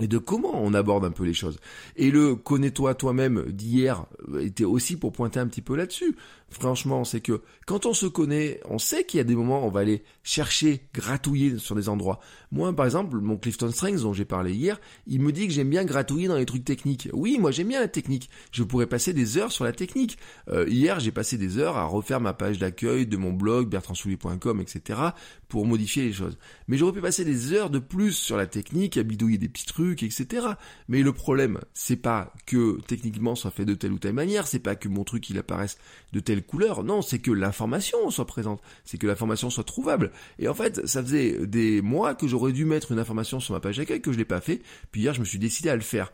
et 0.00 0.08
de 0.08 0.18
comment 0.18 0.62
on 0.62 0.72
aborde 0.74 1.04
un 1.04 1.10
peu 1.10 1.24
les 1.24 1.34
choses. 1.34 1.58
Et 1.96 2.10
le 2.10 2.34
connais-toi 2.34 2.94
toi-même 2.94 3.44
d'hier 3.50 4.06
était 4.40 4.64
aussi 4.64 4.96
pour 4.96 5.12
pointer 5.12 5.40
un 5.40 5.46
petit 5.46 5.62
peu 5.62 5.76
là-dessus. 5.76 6.16
Franchement, 6.50 7.04
c'est 7.04 7.20
que 7.20 7.42
quand 7.66 7.86
on 7.86 7.94
se 7.94 8.06
connaît, 8.06 8.60
on 8.68 8.78
sait 8.78 9.04
qu'il 9.04 9.18
y 9.18 9.20
a 9.20 9.24
des 9.24 9.36
moments 9.36 9.62
où 9.62 9.66
on 9.66 9.70
va 9.70 9.80
aller 9.80 10.02
chercher, 10.24 10.88
gratouiller 10.92 11.58
sur 11.58 11.76
des 11.76 11.88
endroits. 11.88 12.18
Moi, 12.50 12.74
par 12.74 12.86
exemple, 12.86 13.18
mon 13.18 13.36
Clifton 13.36 13.70
Strengths 13.70 14.02
dont 14.02 14.12
j'ai 14.12 14.24
parlé 14.24 14.52
hier, 14.52 14.80
il 15.06 15.20
me 15.20 15.30
dit 15.30 15.46
que 15.46 15.52
j'aime 15.52 15.70
bien 15.70 15.84
gratouiller 15.84 16.26
dans 16.26 16.36
les 16.36 16.46
trucs 16.46 16.64
techniques. 16.64 17.08
Oui, 17.12 17.38
moi 17.38 17.52
j'aime 17.52 17.68
bien 17.68 17.80
la 17.80 17.88
technique. 17.88 18.28
Je 18.50 18.64
pourrais 18.64 18.88
passer 18.88 19.12
des 19.12 19.38
heures 19.38 19.52
sur 19.52 19.64
la 19.64 19.72
technique. 19.72 20.18
Euh, 20.48 20.66
hier, 20.68 20.98
j'ai 20.98 21.12
passé 21.12 21.38
des 21.38 21.58
heures 21.58 21.76
à 21.76 21.84
refaire 21.84 22.20
ma 22.20 22.32
page 22.32 22.58
d'accueil 22.58 23.06
de 23.06 23.16
mon 23.16 23.32
blog 23.32 23.68
bertrandsoulier.com, 23.68 24.60
etc. 24.60 25.00
pour 25.48 25.66
modifier 25.66 26.02
les 26.02 26.12
choses. 26.12 26.36
Mais 26.66 26.76
j'aurais 26.76 26.92
pu 26.92 27.00
passer 27.00 27.24
des 27.24 27.52
heures 27.52 27.70
de 27.70 27.78
plus 27.78 28.12
sur 28.12 28.36
la 28.36 28.48
technique, 28.48 28.96
à 28.96 29.04
bidouiller 29.04 29.38
des 29.38 29.48
petits 29.48 29.66
trucs, 29.66 30.02
etc. 30.02 30.46
Mais 30.88 31.02
le 31.02 31.12
problème, 31.12 31.60
c'est 31.74 31.96
pas 31.96 32.34
que 32.46 32.80
techniquement 32.88 33.36
soit 33.36 33.52
fait 33.52 33.64
de 33.64 33.74
telle 33.74 33.92
ou 33.92 33.98
telle 33.98 34.14
manière, 34.14 34.48
c'est 34.48 34.58
pas 34.58 34.74
que 34.74 34.88
mon 34.88 35.04
truc 35.04 35.30
il 35.30 35.38
apparaisse 35.38 35.78
de 36.12 36.18
telle 36.20 36.39
couleur. 36.40 36.84
Non, 36.84 37.02
c'est 37.02 37.18
que 37.18 37.30
l'information 37.30 38.10
soit 38.10 38.26
présente, 38.26 38.60
c'est 38.84 38.98
que 38.98 39.06
l'information 39.06 39.50
soit 39.50 39.64
trouvable. 39.64 40.12
Et 40.38 40.48
en 40.48 40.54
fait, 40.54 40.86
ça 40.86 41.02
faisait 41.02 41.46
des 41.46 41.82
mois 41.82 42.14
que 42.14 42.26
j'aurais 42.26 42.52
dû 42.52 42.64
mettre 42.64 42.92
une 42.92 42.98
information 42.98 43.40
sur 43.40 43.54
ma 43.54 43.60
page 43.60 43.76
d'accueil 43.78 44.00
que 44.00 44.12
je 44.12 44.18
l'ai 44.18 44.24
pas 44.24 44.40
fait. 44.40 44.62
Puis 44.92 45.02
hier, 45.02 45.14
je 45.14 45.20
me 45.20 45.24
suis 45.24 45.38
décidé 45.38 45.68
à 45.68 45.76
le 45.76 45.82
faire. 45.82 46.12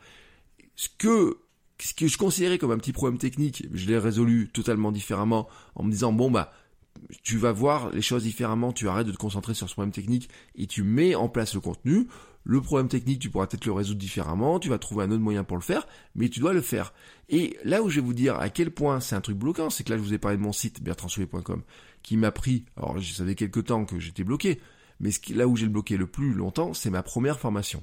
Ce 0.74 0.88
que 0.98 1.38
ce 1.78 1.92
que 1.92 2.06
je 2.06 2.16
considérais 2.16 2.58
comme 2.58 2.70
un 2.70 2.78
petit 2.78 2.92
problème 2.92 3.18
technique, 3.18 3.66
je 3.72 3.86
l'ai 3.86 3.98
résolu 3.98 4.48
totalement 4.48 4.92
différemment 4.92 5.46
en 5.74 5.84
me 5.84 5.90
disant 5.90 6.12
bon 6.12 6.30
bah 6.30 6.52
tu 7.22 7.36
vas 7.36 7.52
voir 7.52 7.90
les 7.90 8.02
choses 8.02 8.22
différemment, 8.22 8.72
tu 8.72 8.88
arrêtes 8.88 9.06
de 9.06 9.12
te 9.12 9.18
concentrer 9.18 9.54
sur 9.54 9.68
ce 9.68 9.74
problème 9.74 9.92
technique 9.92 10.30
et 10.54 10.66
tu 10.66 10.82
mets 10.82 11.14
en 11.14 11.28
place 11.28 11.54
le 11.54 11.60
contenu. 11.60 12.08
Le 12.48 12.60
problème 12.60 12.86
technique, 12.86 13.18
tu 13.18 13.28
pourras 13.28 13.48
peut-être 13.48 13.66
le 13.66 13.72
résoudre 13.72 13.98
différemment, 13.98 14.60
tu 14.60 14.68
vas 14.68 14.78
trouver 14.78 15.02
un 15.02 15.10
autre 15.10 15.20
moyen 15.20 15.42
pour 15.42 15.56
le 15.56 15.64
faire, 15.64 15.88
mais 16.14 16.28
tu 16.28 16.38
dois 16.38 16.52
le 16.52 16.60
faire. 16.60 16.94
Et 17.28 17.58
là 17.64 17.82
où 17.82 17.88
je 17.88 17.96
vais 17.96 18.06
vous 18.06 18.14
dire 18.14 18.38
à 18.38 18.50
quel 18.50 18.70
point 18.70 19.00
c'est 19.00 19.16
un 19.16 19.20
truc 19.20 19.36
bloquant, 19.36 19.68
c'est 19.68 19.82
que 19.82 19.90
là 19.90 19.96
je 19.96 20.02
vous 20.02 20.14
ai 20.14 20.18
parlé 20.18 20.36
de 20.36 20.42
mon 20.42 20.52
site 20.52 20.80
bertrandsoulet.com 20.80 21.64
qui 22.04 22.16
m'a 22.16 22.30
pris, 22.30 22.64
alors 22.76 23.00
je 23.00 23.12
savais 23.14 23.34
quelques 23.34 23.64
temps 23.64 23.84
que 23.84 23.98
j'étais 23.98 24.22
bloqué, 24.22 24.60
mais 25.00 25.10
là 25.34 25.48
où 25.48 25.56
j'ai 25.56 25.66
bloqué 25.66 25.96
le 25.96 26.06
plus 26.06 26.34
longtemps, 26.34 26.72
c'est 26.72 26.88
ma 26.88 27.02
première 27.02 27.40
formation. 27.40 27.82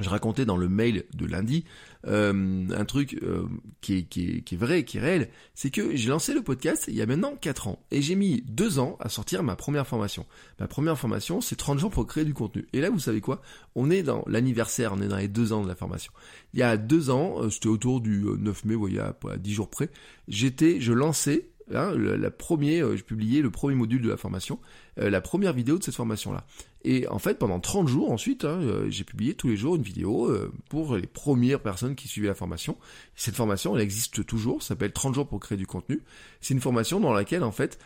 Je 0.00 0.08
racontais 0.10 0.44
dans 0.44 0.56
le 0.56 0.68
mail 0.68 1.04
de 1.14 1.24
lundi 1.24 1.64
euh, 2.06 2.66
un 2.70 2.84
truc 2.84 3.18
euh, 3.22 3.46
qui, 3.80 4.06
est, 4.16 4.56
vrai, 4.56 4.84
qui 4.84 4.98
est 4.98 5.00
réel, 5.00 5.30
c'est 5.54 5.70
que 5.70 5.96
j'ai 5.96 6.10
lancé 6.10 6.34
le 6.34 6.42
podcast 6.42 6.84
il 6.88 6.94
y 6.94 7.02
a 7.02 7.06
maintenant 7.06 7.34
4 7.34 7.68
ans 7.68 7.82
et 7.90 8.02
j'ai 8.02 8.14
mis 8.14 8.42
2 8.46 8.78
ans 8.78 8.96
à 9.00 9.08
sortir 9.08 9.42
ma 9.42 9.56
première 9.56 9.86
formation. 9.86 10.26
Ma 10.60 10.68
première 10.68 10.98
formation, 10.98 11.40
c'est 11.40 11.56
30 11.56 11.78
jours 11.78 11.90
pour 11.90 12.06
créer 12.06 12.24
du 12.24 12.34
contenu. 12.34 12.66
Et 12.72 12.80
là, 12.80 12.90
vous 12.90 12.98
savez 12.98 13.20
quoi? 13.20 13.40
On 13.74 13.90
est 13.90 14.02
dans 14.02 14.22
l'anniversaire, 14.26 14.92
on 14.92 15.00
est 15.00 15.08
dans 15.08 15.16
les 15.16 15.28
2 15.28 15.52
ans 15.52 15.62
de 15.62 15.68
la 15.68 15.74
formation. 15.74 16.12
Il 16.52 16.60
y 16.60 16.62
a 16.62 16.76
2 16.76 17.10
ans, 17.10 17.42
euh, 17.42 17.50
c'était 17.50 17.68
autour 17.68 18.00
du 18.00 18.24
9 18.38 18.64
mai, 18.66 18.74
vous 18.74 18.80
voyez, 18.80 19.00
à 19.00 19.14
10 19.38 19.52
jours 19.52 19.70
près, 19.70 19.90
j'étais, 20.28 20.80
je 20.80 20.92
lançais 20.92 21.48
Hein, 21.74 21.94
la 21.96 22.30
premier, 22.30 22.80
euh, 22.80 22.96
je 22.96 23.02
publiais 23.02 23.42
le 23.42 23.50
premier 23.50 23.74
module 23.74 24.00
de 24.00 24.08
la 24.08 24.16
formation, 24.16 24.60
euh, 25.00 25.10
la 25.10 25.20
première 25.20 25.52
vidéo 25.52 25.78
de 25.78 25.82
cette 25.82 25.96
formation-là. 25.96 26.44
Et 26.84 27.08
en 27.08 27.18
fait, 27.18 27.40
pendant 27.40 27.58
30 27.58 27.88
jours 27.88 28.12
ensuite, 28.12 28.44
hein, 28.44 28.60
euh, 28.62 28.86
j'ai 28.88 29.02
publié 29.02 29.34
tous 29.34 29.48
les 29.48 29.56
jours 29.56 29.74
une 29.74 29.82
vidéo 29.82 30.32
pour 30.68 30.94
les 30.94 31.08
premières 31.08 31.58
personnes 31.58 31.96
qui 31.96 32.06
suivaient 32.06 32.28
la 32.28 32.36
formation. 32.36 32.76
Cette 33.16 33.34
formation, 33.34 33.74
elle 33.74 33.82
existe 33.82 34.24
toujours, 34.24 34.62
s'appelle 34.62 34.92
30 34.92 35.14
jours 35.16 35.26
pour 35.26 35.40
créer 35.40 35.58
du 35.58 35.66
contenu. 35.66 36.02
C'est 36.40 36.54
une 36.54 36.60
formation 36.60 37.00
dans 37.00 37.12
laquelle, 37.12 37.42
en 37.42 37.50
fait, 37.50 37.80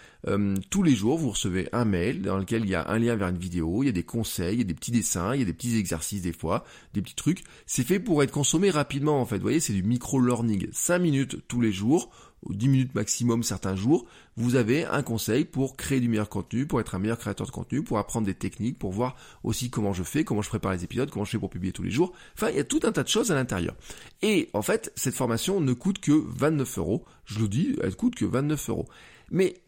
tous 0.68 0.82
les 0.82 0.94
jours, 0.94 1.16
vous 1.16 1.30
recevez 1.30 1.70
un 1.72 1.87
mail 1.87 2.20
dans 2.20 2.37
lequel 2.37 2.64
il 2.64 2.70
y 2.70 2.75
a 2.75 2.87
un 2.90 2.99
lien 2.99 3.16
vers 3.16 3.28
une 3.28 3.38
vidéo, 3.38 3.82
il 3.82 3.87
y 3.87 3.88
a 3.88 3.92
des 3.92 4.02
conseils, 4.02 4.56
il 4.56 4.58
y 4.58 4.62
a 4.62 4.64
des 4.64 4.75
petits 4.75 4.90
dessins, 4.90 5.34
il 5.34 5.38
y 5.38 5.42
a 5.42 5.46
des 5.46 5.54
petits 5.54 5.78
exercices 5.78 6.20
des 6.20 6.34
fois, 6.34 6.64
des 6.92 7.00
petits 7.00 7.14
trucs. 7.14 7.44
C'est 7.64 7.84
fait 7.84 8.00
pour 8.00 8.22
être 8.22 8.32
consommé 8.32 8.68
rapidement, 8.68 9.18
en 9.18 9.25
fait. 9.25 9.37
Vous 9.37 9.42
voyez, 9.42 9.60
c'est 9.60 9.72
du 9.72 9.82
micro-learning. 9.82 10.68
5 10.72 10.99
minutes 10.99 11.37
tous 11.49 11.62
les 11.62 11.72
jours 11.72 12.10
10 12.49 12.68
minutes 12.68 12.94
maximum 12.94 13.42
certains 13.42 13.76
jours, 13.76 14.06
vous 14.37 14.54
avez 14.54 14.85
un 14.85 15.02
conseil 15.02 15.44
pour 15.44 15.76
créer 15.76 16.00
du 16.00 16.09
meilleur 16.09 16.28
contenu, 16.28 16.66
pour 16.66 16.80
être 16.80 16.94
un 16.94 16.99
meilleur 16.99 17.18
créateur 17.18 17.47
de 17.47 17.52
contenu, 17.52 17.82
pour 17.82 17.99
apprendre 17.99 18.26
des 18.26 18.35
techniques, 18.35 18.78
pour 18.78 18.92
voir 18.92 19.16
aussi 19.44 19.70
comment 19.70 19.92
je 19.92 20.02
fais, 20.02 20.25
comment 20.25 20.42
je 20.42 20.49
prépare 20.49 20.73
les 20.73 20.85
épisodes, 20.85 21.11
comment 21.11 21.25
je 21.25 21.32
fais 21.32 21.38
pour 21.38 21.50
publier 21.50 21.73
tous 21.73 21.82
les 21.82 21.90
jours. 21.90 22.12
Enfin, 22.35 22.49
il 22.50 22.56
y 22.56 22.61
a 22.61 22.64
tout 22.64 22.80
un 22.85 22.92
tas 22.92 23.02
de 23.02 23.09
choses 23.09 23.30
à 23.30 23.35
l'intérieur. 23.35 23.75
Et 24.23 24.49
en 24.54 24.62
fait, 24.62 24.92
cette 24.97 25.14
formation 25.14 25.61
ne 25.61 25.73
coûte 25.73 26.00
que 26.00 26.12
29 26.12 26.78
euros. 26.78 27.04
Je 27.26 27.40
le 27.40 27.49
dis, 27.49 27.76
elle 27.82 27.94
coûte 27.94 28.14
que 28.14 28.25
29 28.25 28.70
euros. 28.70 28.88
Mais 29.30 29.61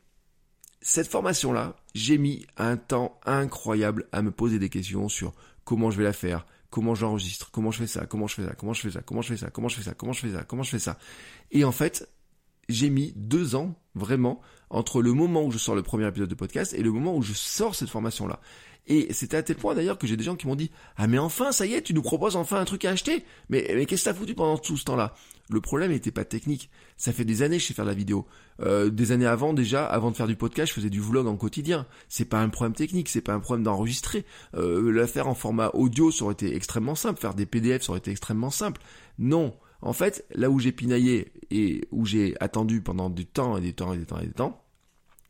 cette 0.80 1.08
formation-là, 1.08 1.76
j'ai 1.94 2.18
mis 2.18 2.46
un 2.56 2.76
temps 2.76 3.20
incroyable 3.24 4.06
à 4.12 4.22
me 4.22 4.30
poser 4.30 4.58
des 4.58 4.68
questions 4.68 5.08
sur 5.08 5.32
comment 5.64 5.90
je 5.90 5.98
vais 5.98 6.04
la 6.04 6.12
faire, 6.12 6.46
comment 6.70 6.94
j'enregistre, 6.94 7.50
comment 7.52 7.70
je 7.70 7.78
fais 7.78 7.86
ça, 7.86 8.06
comment 8.06 8.26
je 8.26 8.34
fais 8.34 8.44
ça, 8.44 8.54
comment 8.54 8.72
je 8.72 8.80
fais 8.80 8.90
ça, 8.90 9.00
comment 9.02 9.22
je 9.22 9.28
fais 9.28 9.36
ça, 9.36 9.50
comment 9.50 9.68
je 9.68 9.76
fais 9.76 9.82
ça, 9.82 9.94
comment 9.94 10.12
je 10.12 10.20
fais 10.20 10.32
ça, 10.32 10.44
comment 10.44 10.62
je 10.62 10.70
fais 10.70 10.78
ça. 10.78 10.98
Et 11.52 11.64
en 11.64 11.72
fait, 11.72 12.08
j'ai 12.72 12.90
mis 12.90 13.12
deux 13.16 13.54
ans 13.54 13.74
vraiment 13.94 14.40
entre 14.70 15.02
le 15.02 15.12
moment 15.12 15.44
où 15.44 15.50
je 15.50 15.58
sors 15.58 15.74
le 15.74 15.82
premier 15.82 16.06
épisode 16.06 16.28
de 16.28 16.34
podcast 16.34 16.74
et 16.74 16.82
le 16.82 16.90
moment 16.90 17.16
où 17.16 17.22
je 17.22 17.32
sors 17.32 17.74
cette 17.74 17.90
formation 17.90 18.26
là. 18.26 18.40
Et 18.88 19.12
c'était 19.12 19.36
à 19.36 19.42
tel 19.42 19.56
point 19.56 19.74
d'ailleurs 19.74 19.96
que 19.96 20.08
j'ai 20.08 20.16
des 20.16 20.24
gens 20.24 20.34
qui 20.34 20.46
m'ont 20.46 20.56
dit 20.56 20.70
ah 20.96 21.06
mais 21.06 21.18
enfin 21.18 21.52
ça 21.52 21.66
y 21.66 21.74
est 21.74 21.82
tu 21.82 21.94
nous 21.94 22.02
proposes 22.02 22.34
enfin 22.34 22.58
un 22.58 22.64
truc 22.64 22.84
à 22.84 22.90
acheter 22.90 23.24
mais 23.48 23.86
qu'est-ce 23.86 24.04
que 24.04 24.10
t'as 24.10 24.14
foutu 24.14 24.34
pendant 24.34 24.58
tout 24.58 24.76
ce 24.76 24.84
temps-là? 24.84 25.14
Le 25.50 25.60
problème 25.60 25.90
n'était 25.90 26.10
pas 26.10 26.24
technique. 26.24 26.70
Ça 26.96 27.12
fait 27.12 27.24
des 27.24 27.42
années 27.42 27.56
que 27.56 27.62
je 27.62 27.68
sais 27.68 27.74
faire 27.74 27.84
la 27.84 27.94
vidéo. 27.94 28.26
Euh, 28.60 28.90
des 28.90 29.12
années 29.12 29.26
avant 29.26 29.52
déjà, 29.52 29.84
avant 29.84 30.10
de 30.10 30.16
faire 30.16 30.26
du 30.26 30.36
podcast, 30.36 30.68
je 30.68 30.74
faisais 30.74 30.90
du 30.90 31.00
vlog 31.00 31.26
en 31.26 31.36
quotidien. 31.36 31.86
C'est 32.08 32.24
pas 32.24 32.40
un 32.40 32.48
problème 32.48 32.74
technique, 32.74 33.08
c'est 33.08 33.20
pas 33.20 33.34
un 33.34 33.40
problème 33.40 33.64
d'enregistrer. 33.64 34.24
Euh, 34.54 34.90
le 34.90 35.06
faire 35.06 35.28
en 35.28 35.34
format 35.34 35.70
audio, 35.74 36.10
ça 36.10 36.24
aurait 36.24 36.32
été 36.32 36.54
extrêmement 36.56 36.94
simple. 36.94 37.20
Faire 37.20 37.34
des 37.34 37.44
PDF, 37.44 37.82
ça 37.82 37.90
aurait 37.90 37.98
été 37.98 38.10
extrêmement 38.10 38.50
simple. 38.50 38.80
Non, 39.18 39.54
en 39.82 39.92
fait, 39.92 40.24
là 40.34 40.48
où 40.48 40.58
j'ai 40.58 40.72
pinaillé 40.72 41.32
et 41.50 41.86
où 41.90 42.06
j'ai 42.06 42.34
attendu 42.40 42.80
pendant 42.80 43.10
du 43.10 43.26
temps 43.26 43.56
et 43.56 43.60
des 43.60 43.72
temps 43.72 43.92
et 43.92 43.98
des 43.98 44.06
temps 44.06 44.20
et 44.20 44.26
des 44.26 44.32
temps, 44.32 44.62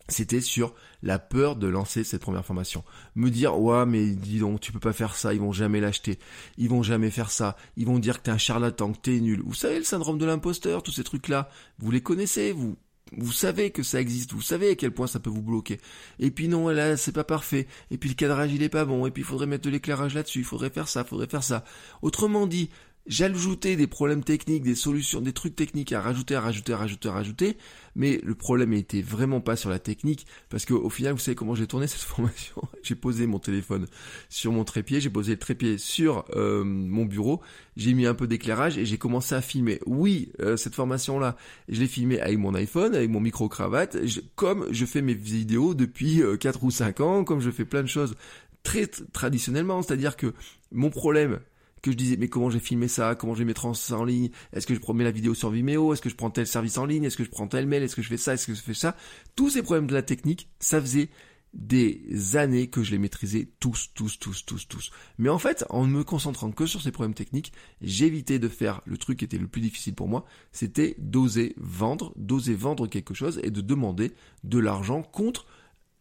c'était 0.08 0.40
sur 0.40 0.74
la 1.02 1.18
peur 1.18 1.56
de 1.56 1.66
lancer 1.66 2.04
cette 2.04 2.22
première 2.22 2.44
formation. 2.44 2.84
Me 3.14 3.30
dire, 3.30 3.58
ouais, 3.58 3.86
mais 3.86 4.06
dis 4.10 4.40
donc, 4.40 4.60
tu 4.60 4.72
peux 4.72 4.80
pas 4.80 4.92
faire 4.92 5.14
ça, 5.14 5.32
ils 5.32 5.40
vont 5.40 5.52
jamais 5.52 5.80
l'acheter, 5.80 6.18
ils 6.58 6.68
vont 6.68 6.82
jamais 6.82 7.10
faire 7.10 7.30
ça, 7.30 7.56
ils 7.76 7.86
vont 7.86 7.98
dire 7.98 8.18
que 8.18 8.24
t'es 8.24 8.30
un 8.30 8.38
charlatan, 8.38 8.92
que 8.92 8.98
t'es 8.98 9.20
nul. 9.20 9.42
Vous 9.44 9.54
savez, 9.54 9.78
le 9.78 9.84
syndrome 9.84 10.18
de 10.18 10.26
l'imposteur, 10.26 10.82
tous 10.82 10.92
ces 10.92 11.04
trucs-là, 11.04 11.48
vous 11.78 11.90
les 11.90 12.02
connaissez, 12.02 12.52
vous, 12.52 12.76
vous 13.16 13.32
savez 13.32 13.70
que 13.70 13.82
ça 13.82 14.00
existe, 14.00 14.32
vous 14.32 14.42
savez 14.42 14.70
à 14.70 14.74
quel 14.74 14.90
point 14.90 15.06
ça 15.06 15.20
peut 15.20 15.30
vous 15.30 15.42
bloquer. 15.42 15.80
Et 16.18 16.30
puis 16.30 16.48
non, 16.48 16.68
là, 16.68 16.96
c'est 16.96 17.12
pas 17.12 17.24
parfait. 17.24 17.66
Et 17.90 17.98
puis 17.98 18.08
le 18.08 18.14
cadrage, 18.14 18.52
il 18.52 18.62
est 18.62 18.68
pas 18.68 18.84
bon. 18.84 19.06
Et 19.06 19.10
puis 19.10 19.22
il 19.22 19.26
faudrait 19.26 19.46
mettre 19.46 19.64
de 19.64 19.70
l'éclairage 19.70 20.14
là-dessus. 20.14 20.40
Il 20.40 20.44
faudrait 20.44 20.70
faire 20.70 20.88
ça, 20.88 21.02
il 21.02 21.08
faudrait 21.08 21.26
faire 21.26 21.44
ça. 21.44 21.64
Autrement 22.00 22.46
dit, 22.46 22.70
J'ajoutais 23.08 23.74
des 23.74 23.88
problèmes 23.88 24.22
techniques, 24.22 24.62
des 24.62 24.76
solutions, 24.76 25.20
des 25.20 25.32
trucs 25.32 25.56
techniques 25.56 25.92
à 25.92 26.00
rajouter, 26.00 26.36
à 26.36 26.40
rajouter, 26.40 26.72
à 26.72 26.76
rajouter, 26.76 27.08
à 27.08 27.12
rajouter, 27.12 27.56
mais 27.96 28.20
le 28.22 28.36
problème 28.36 28.72
était 28.72 29.02
vraiment 29.02 29.40
pas 29.40 29.56
sur 29.56 29.70
la 29.70 29.80
technique, 29.80 30.24
parce 30.50 30.64
qu'au 30.64 30.88
final, 30.88 31.14
vous 31.14 31.18
savez 31.18 31.34
comment 31.34 31.56
j'ai 31.56 31.66
tourné 31.66 31.86
cette 31.88 32.02
formation? 32.02 32.62
J'ai 32.84 32.94
posé 32.94 33.26
mon 33.26 33.40
téléphone 33.40 33.88
sur 34.28 34.52
mon 34.52 34.62
trépied, 34.62 35.00
j'ai 35.00 35.10
posé 35.10 35.32
le 35.32 35.38
trépied 35.38 35.78
sur 35.78 36.24
euh, 36.36 36.62
mon 36.62 37.04
bureau, 37.04 37.40
j'ai 37.76 37.92
mis 37.92 38.06
un 38.06 38.14
peu 38.14 38.28
d'éclairage 38.28 38.78
et 38.78 38.86
j'ai 38.86 38.98
commencé 38.98 39.34
à 39.34 39.40
filmer. 39.40 39.80
Oui, 39.84 40.30
euh, 40.38 40.56
cette 40.56 40.76
formation-là, 40.76 41.36
je 41.68 41.80
l'ai 41.80 41.88
filmée 41.88 42.20
avec 42.20 42.38
mon 42.38 42.54
iPhone, 42.54 42.94
avec 42.94 43.10
mon 43.10 43.20
micro-cravate, 43.20 43.96
comme 44.36 44.68
je 44.70 44.84
fais 44.84 45.02
mes 45.02 45.14
vidéos 45.14 45.74
depuis 45.74 46.22
euh, 46.22 46.36
4 46.36 46.62
ou 46.62 46.70
5 46.70 47.00
ans, 47.00 47.24
comme 47.24 47.40
je 47.40 47.50
fais 47.50 47.64
plein 47.64 47.82
de 47.82 47.88
choses 47.88 48.14
très 48.62 48.86
traditionnellement, 48.86 49.82
c'est-à-dire 49.82 50.16
que 50.16 50.34
mon 50.70 50.90
problème, 50.90 51.40
que 51.82 51.90
je 51.90 51.96
disais 51.96 52.16
mais 52.16 52.28
comment 52.28 52.48
j'ai 52.48 52.60
filmé 52.60 52.88
ça, 52.88 53.14
comment 53.14 53.34
je 53.34 53.40
vais 53.40 53.44
mettre 53.44 53.74
ça 53.76 53.98
en 53.98 54.04
ligne, 54.04 54.30
est-ce 54.52 54.66
que 54.66 54.74
je 54.74 54.80
promets 54.80 55.04
la 55.04 55.10
vidéo 55.10 55.34
sur 55.34 55.50
Vimeo, 55.50 55.92
est-ce 55.92 56.00
que 56.02 56.08
je 56.08 56.14
prends 56.14 56.30
tel 56.30 56.46
service 56.46 56.78
en 56.78 56.86
ligne, 56.86 57.04
est-ce 57.04 57.16
que 57.16 57.24
je 57.24 57.30
prends 57.30 57.48
tel 57.48 57.66
mail, 57.66 57.82
est-ce 57.82 57.96
que 57.96 58.02
je 58.02 58.08
fais 58.08 58.16
ça, 58.16 58.34
est-ce 58.34 58.46
que 58.46 58.54
je 58.54 58.60
fais 58.60 58.74
ça, 58.74 58.96
tous 59.36 59.50
ces 59.50 59.62
problèmes 59.62 59.86
de 59.86 59.94
la 59.94 60.02
technique, 60.02 60.48
ça 60.60 60.80
faisait 60.80 61.10
des 61.54 62.36
années 62.36 62.68
que 62.68 62.82
je 62.82 62.92
les 62.92 62.98
maîtrisais 62.98 63.48
tous, 63.60 63.90
tous, 63.94 64.18
tous, 64.18 64.44
tous, 64.46 64.66
tous. 64.68 64.90
Mais 65.18 65.28
en 65.28 65.38
fait, 65.38 65.66
en 65.68 65.86
ne 65.86 65.92
me 65.92 66.04
concentrant 66.04 66.50
que 66.50 66.64
sur 66.64 66.80
ces 66.80 66.92
problèmes 66.92 67.14
techniques, 67.14 67.52
j'évitais 67.82 68.38
de 68.38 68.48
faire 68.48 68.80
le 68.86 68.96
truc 68.96 69.18
qui 69.18 69.26
était 69.26 69.38
le 69.38 69.48
plus 69.48 69.60
difficile 69.60 69.94
pour 69.94 70.08
moi, 70.08 70.24
c'était 70.50 70.94
d'oser 70.98 71.54
vendre, 71.58 72.14
d'oser 72.16 72.54
vendre 72.54 72.86
quelque 72.86 73.12
chose 73.12 73.38
et 73.42 73.50
de 73.50 73.60
demander 73.60 74.12
de 74.44 74.58
l'argent 74.58 75.02
contre 75.02 75.46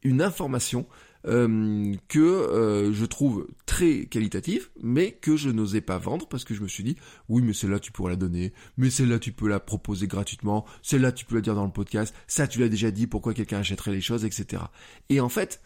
une 0.04 0.22
information 0.22 0.88
euh, 1.28 1.94
que 2.08 2.20
euh, 2.20 2.94
je 2.94 3.06
trouve 3.06 3.48
très 3.66 4.06
qualitative, 4.06 4.70
mais 4.82 5.12
que 5.12 5.36
je 5.36 5.50
n'osais 5.50 5.82
pas 5.82 5.98
vendre 5.98 6.28
parce 6.28 6.44
que 6.44 6.54
je 6.54 6.62
me 6.62 6.68
suis 6.68 6.84
dit, 6.84 6.98
oui, 7.30 7.42
mais 7.42 7.54
celle-là 7.54 7.80
tu 7.80 7.92
pourrais 7.92 8.12
la 8.12 8.18
donner, 8.18 8.54
mais 8.78 8.90
celle-là 8.90 9.20
tu 9.20 9.32
peux 9.32 9.48
la 9.48 9.60
proposer 9.60 10.08
gratuitement, 10.08 10.66
celle-là 10.82 11.12
tu 11.12 11.26
peux 11.26 11.36
la 11.36 11.42
dire 11.42 11.56
dans 11.56 11.66
le 11.66 11.72
podcast, 11.72 12.14
ça 12.28 12.48
tu 12.48 12.60
l'as 12.60 12.70
déjà 12.70 12.92
dit, 12.92 13.08
pourquoi 13.08 13.34
quelqu'un 13.34 13.60
achèterait 13.60 13.92
les 13.92 14.02
choses, 14.02 14.26
etc. 14.26 14.64
Et 15.10 15.20
en 15.20 15.30
fait, 15.30 15.62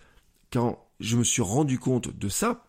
quand 0.52 0.86
je 1.00 1.18
me 1.18 1.24
suis 1.24 1.42
rendu 1.42 1.80
compte 1.80 2.18
de 2.18 2.30
ça, 2.30 2.66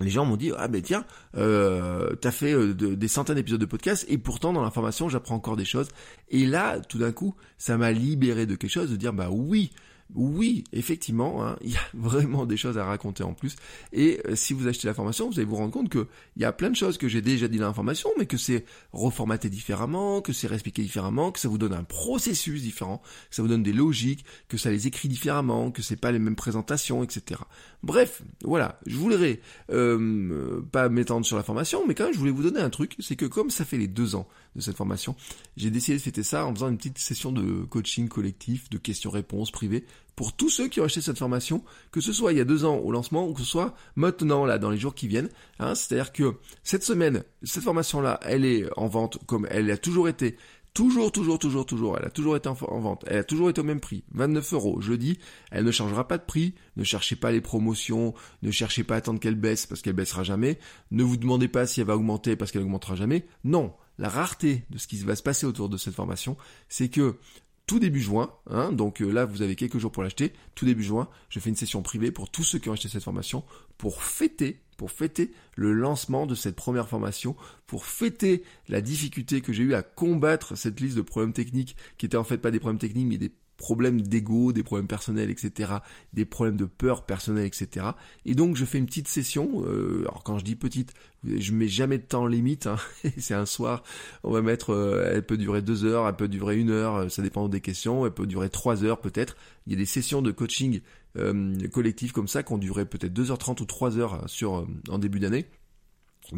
les 0.00 0.10
gens 0.10 0.24
m'ont 0.24 0.36
dit 0.36 0.52
ah 0.56 0.68
ben 0.68 0.82
tiens 0.82 1.04
euh, 1.36 2.14
t'as 2.16 2.30
fait 2.30 2.52
euh, 2.52 2.74
des 2.74 3.08
centaines 3.08 3.36
d'épisodes 3.36 3.60
de 3.60 3.66
podcast 3.66 4.04
et 4.08 4.18
pourtant 4.18 4.52
dans 4.52 4.62
l'information 4.62 5.08
j'apprends 5.08 5.36
encore 5.36 5.56
des 5.56 5.64
choses. 5.64 5.88
Et 6.28 6.46
là 6.46 6.80
tout 6.80 6.98
d'un 6.98 7.12
coup 7.12 7.34
ça 7.58 7.76
m'a 7.76 7.92
libéré 7.92 8.46
de 8.46 8.54
quelque 8.54 8.70
chose 8.70 8.90
de 8.90 8.96
dire 8.96 9.12
bah 9.12 9.28
oui 9.30 9.70
oui, 10.14 10.64
effectivement, 10.72 11.44
hein, 11.44 11.56
il 11.62 11.72
y 11.72 11.76
a 11.76 11.80
vraiment 11.94 12.46
des 12.46 12.56
choses 12.56 12.78
à 12.78 12.84
raconter 12.84 13.22
en 13.22 13.34
plus. 13.34 13.56
Et 13.92 14.20
euh, 14.26 14.36
si 14.36 14.52
vous 14.52 14.68
achetez 14.68 14.86
la 14.86 14.94
formation, 14.94 15.28
vous 15.28 15.38
allez 15.38 15.48
vous 15.48 15.56
rendre 15.56 15.72
compte 15.72 15.88
que 15.88 16.06
il 16.36 16.42
y 16.42 16.44
a 16.44 16.52
plein 16.52 16.70
de 16.70 16.76
choses 16.76 16.98
que 16.98 17.08
j'ai 17.08 17.22
déjà 17.22 17.48
dit 17.48 17.58
dans 17.58 17.66
l'information, 17.66 18.10
mais 18.18 18.26
que 18.26 18.36
c'est 18.36 18.64
reformaté 18.92 19.48
différemment, 19.48 20.20
que 20.20 20.32
c'est 20.32 20.46
réexpliqué 20.46 20.82
différemment, 20.82 21.32
que 21.32 21.40
ça 21.40 21.48
vous 21.48 21.58
donne 21.58 21.72
un 21.72 21.84
processus 21.84 22.62
différent, 22.62 23.02
que 23.30 23.36
ça 23.36 23.42
vous 23.42 23.48
donne 23.48 23.62
des 23.62 23.72
logiques, 23.72 24.24
que 24.48 24.56
ça 24.56 24.70
les 24.70 24.86
écrit 24.86 25.08
différemment, 25.08 25.70
que 25.70 25.82
c'est 25.82 25.96
pas 25.96 26.12
les 26.12 26.18
mêmes 26.18 26.36
présentations, 26.36 27.02
etc. 27.02 27.40
Bref, 27.82 28.22
voilà, 28.44 28.80
je 28.86 28.96
voudrais 28.96 29.40
euh, 29.70 30.62
pas 30.72 30.88
m'étendre 30.88 31.26
sur 31.26 31.36
la 31.36 31.42
formation, 31.42 31.86
mais 31.86 31.94
quand 31.94 32.04
même 32.04 32.14
je 32.14 32.18
voulais 32.18 32.30
vous 32.30 32.42
donner 32.42 32.60
un 32.60 32.70
truc, 32.70 32.94
c'est 32.98 33.16
que 33.16 33.26
comme 33.26 33.50
ça 33.50 33.64
fait 33.64 33.78
les 33.78 33.88
deux 33.88 34.14
ans 34.14 34.28
de 34.54 34.60
cette 34.60 34.76
formation, 34.76 35.16
j'ai 35.56 35.70
décidé 35.70 35.96
de 35.96 36.02
fêter 36.02 36.22
ça 36.22 36.46
en 36.46 36.54
faisant 36.54 36.68
une 36.68 36.76
petite 36.76 36.98
session 36.98 37.32
de 37.32 37.64
coaching 37.64 38.08
collectif, 38.08 38.68
de 38.70 38.78
questions-réponses 38.78 39.50
privées 39.50 39.84
pour 40.16 40.34
tous 40.34 40.50
ceux 40.50 40.68
qui 40.68 40.80
ont 40.80 40.84
acheté 40.84 41.00
cette 41.00 41.18
formation, 41.18 41.64
que 41.90 42.00
ce 42.00 42.12
soit 42.12 42.32
il 42.32 42.38
y 42.38 42.40
a 42.40 42.44
deux 42.44 42.64
ans 42.64 42.76
au 42.76 42.92
lancement 42.92 43.26
ou 43.26 43.32
que 43.32 43.40
ce 43.40 43.46
soit 43.46 43.74
maintenant 43.96 44.44
là 44.44 44.58
dans 44.58 44.70
les 44.70 44.78
jours 44.78 44.94
qui 44.94 45.08
viennent. 45.08 45.30
Hein, 45.58 45.74
C'est-à-dire 45.74 46.12
que 46.12 46.34
cette 46.62 46.84
semaine, 46.84 47.24
cette 47.42 47.64
formation-là, 47.64 48.20
elle 48.22 48.44
est 48.44 48.66
en 48.76 48.86
vente 48.86 49.18
comme 49.26 49.46
elle 49.50 49.70
a 49.70 49.76
toujours 49.76 50.08
été. 50.08 50.36
Toujours, 50.74 51.12
toujours, 51.12 51.38
toujours, 51.38 51.66
toujours. 51.66 51.98
Elle 51.98 52.06
a 52.06 52.10
toujours 52.10 52.34
été 52.34 52.48
en, 52.48 52.54
vente. 52.54 53.04
Elle 53.06 53.18
a 53.18 53.24
toujours 53.24 53.50
été 53.50 53.60
au 53.60 53.64
même 53.64 53.80
prix. 53.80 54.04
29 54.12 54.54
euros. 54.54 54.80
Je 54.80 54.94
dis, 54.94 55.18
elle 55.50 55.64
ne 55.64 55.70
changera 55.70 56.08
pas 56.08 56.16
de 56.16 56.24
prix. 56.24 56.54
Ne 56.76 56.84
cherchez 56.84 57.14
pas 57.14 57.30
les 57.30 57.42
promotions. 57.42 58.14
Ne 58.42 58.50
cherchez 58.50 58.82
pas 58.82 58.94
à 58.94 58.98
attendre 58.98 59.20
qu'elle 59.20 59.34
baisse 59.34 59.66
parce 59.66 59.82
qu'elle 59.82 59.92
baissera 59.92 60.22
jamais. 60.22 60.58
Ne 60.90 61.02
vous 61.02 61.18
demandez 61.18 61.48
pas 61.48 61.66
si 61.66 61.80
elle 61.80 61.86
va 61.86 61.96
augmenter 61.96 62.36
parce 62.36 62.52
qu'elle 62.52 62.62
augmentera 62.62 62.94
jamais. 62.94 63.26
Non. 63.44 63.74
La 63.98 64.08
rareté 64.08 64.64
de 64.70 64.78
ce 64.78 64.86
qui 64.86 64.96
va 64.96 65.14
se 65.14 65.22
passer 65.22 65.44
autour 65.44 65.68
de 65.68 65.76
cette 65.76 65.94
formation, 65.94 66.38
c'est 66.70 66.88
que 66.88 67.18
tout 67.66 67.78
début 67.78 68.00
juin, 68.00 68.32
hein, 68.50 68.72
donc 68.72 69.00
euh, 69.00 69.10
là 69.10 69.24
vous 69.24 69.42
avez 69.42 69.56
quelques 69.56 69.78
jours 69.78 69.92
pour 69.92 70.02
l'acheter, 70.02 70.32
tout 70.54 70.64
début 70.64 70.82
juin, 70.82 71.08
je 71.28 71.38
fais 71.40 71.48
une 71.48 71.56
session 71.56 71.82
privée 71.82 72.10
pour 72.10 72.30
tous 72.30 72.42
ceux 72.42 72.58
qui 72.58 72.68
ont 72.68 72.72
acheté 72.72 72.88
cette 72.88 73.04
formation 73.04 73.44
pour 73.78 74.02
fêter, 74.02 74.60
pour 74.76 74.90
fêter 74.90 75.32
le 75.54 75.72
lancement 75.72 76.26
de 76.26 76.34
cette 76.34 76.56
première 76.56 76.88
formation, 76.88 77.36
pour 77.66 77.86
fêter 77.86 78.42
la 78.68 78.80
difficulté 78.80 79.40
que 79.40 79.52
j'ai 79.52 79.62
eu 79.62 79.74
à 79.74 79.82
combattre 79.82 80.56
cette 80.56 80.80
liste 80.80 80.96
de 80.96 81.02
problèmes 81.02 81.32
techniques 81.32 81.76
qui 81.98 82.06
étaient 82.06 82.16
en 82.16 82.24
fait 82.24 82.38
pas 82.38 82.50
des 82.50 82.60
problèmes 82.60 82.78
techniques 82.78 83.08
mais 83.08 83.18
des 83.18 83.32
problèmes 83.56 84.00
d'ego, 84.00 84.52
des 84.52 84.62
problèmes 84.62 84.88
personnels, 84.88 85.30
etc., 85.30 85.72
des 86.12 86.24
problèmes 86.24 86.56
de 86.56 86.64
peur 86.64 87.06
personnelle, 87.06 87.46
etc. 87.46 87.86
Et 88.24 88.34
donc 88.34 88.56
je 88.56 88.64
fais 88.64 88.78
une 88.78 88.86
petite 88.86 89.08
session. 89.08 89.64
Euh, 89.66 90.00
alors 90.00 90.22
quand 90.24 90.38
je 90.38 90.44
dis 90.44 90.56
petite, 90.56 90.92
je 91.24 91.52
mets 91.52 91.68
jamais 91.68 91.98
de 91.98 92.02
temps 92.02 92.26
limite. 92.26 92.66
Hein. 92.66 92.76
c'est 93.18 93.34
un 93.34 93.46
soir. 93.46 93.82
On 94.22 94.30
va 94.30 94.42
mettre. 94.42 94.70
Euh, 94.70 95.10
elle 95.12 95.24
peut 95.24 95.36
durer 95.36 95.62
deux 95.62 95.84
heures, 95.84 96.08
elle 96.08 96.16
peut 96.16 96.28
durer 96.28 96.58
une 96.58 96.70
heure. 96.70 96.96
Euh, 96.96 97.08
ça 97.08 97.22
dépend 97.22 97.48
des 97.48 97.60
questions. 97.60 98.04
Elle 98.06 98.12
peut 98.12 98.26
durer 98.26 98.50
trois 98.50 98.84
heures 98.84 99.00
peut-être. 99.00 99.36
Il 99.66 99.72
y 99.72 99.76
a 99.76 99.78
des 99.78 99.86
sessions 99.86 100.22
de 100.22 100.30
coaching 100.30 100.80
euh, 101.16 101.68
collectif 101.68 102.12
comme 102.12 102.28
ça 102.28 102.42
qui 102.42 102.52
ont 102.52 102.58
duré 102.58 102.84
peut-être 102.86 103.12
2h30 103.12 103.62
ou 103.62 103.64
3 103.66 103.98
heures 103.98 104.28
sur 104.28 104.66
en 104.88 104.98
début 104.98 105.20
d'année. 105.20 105.46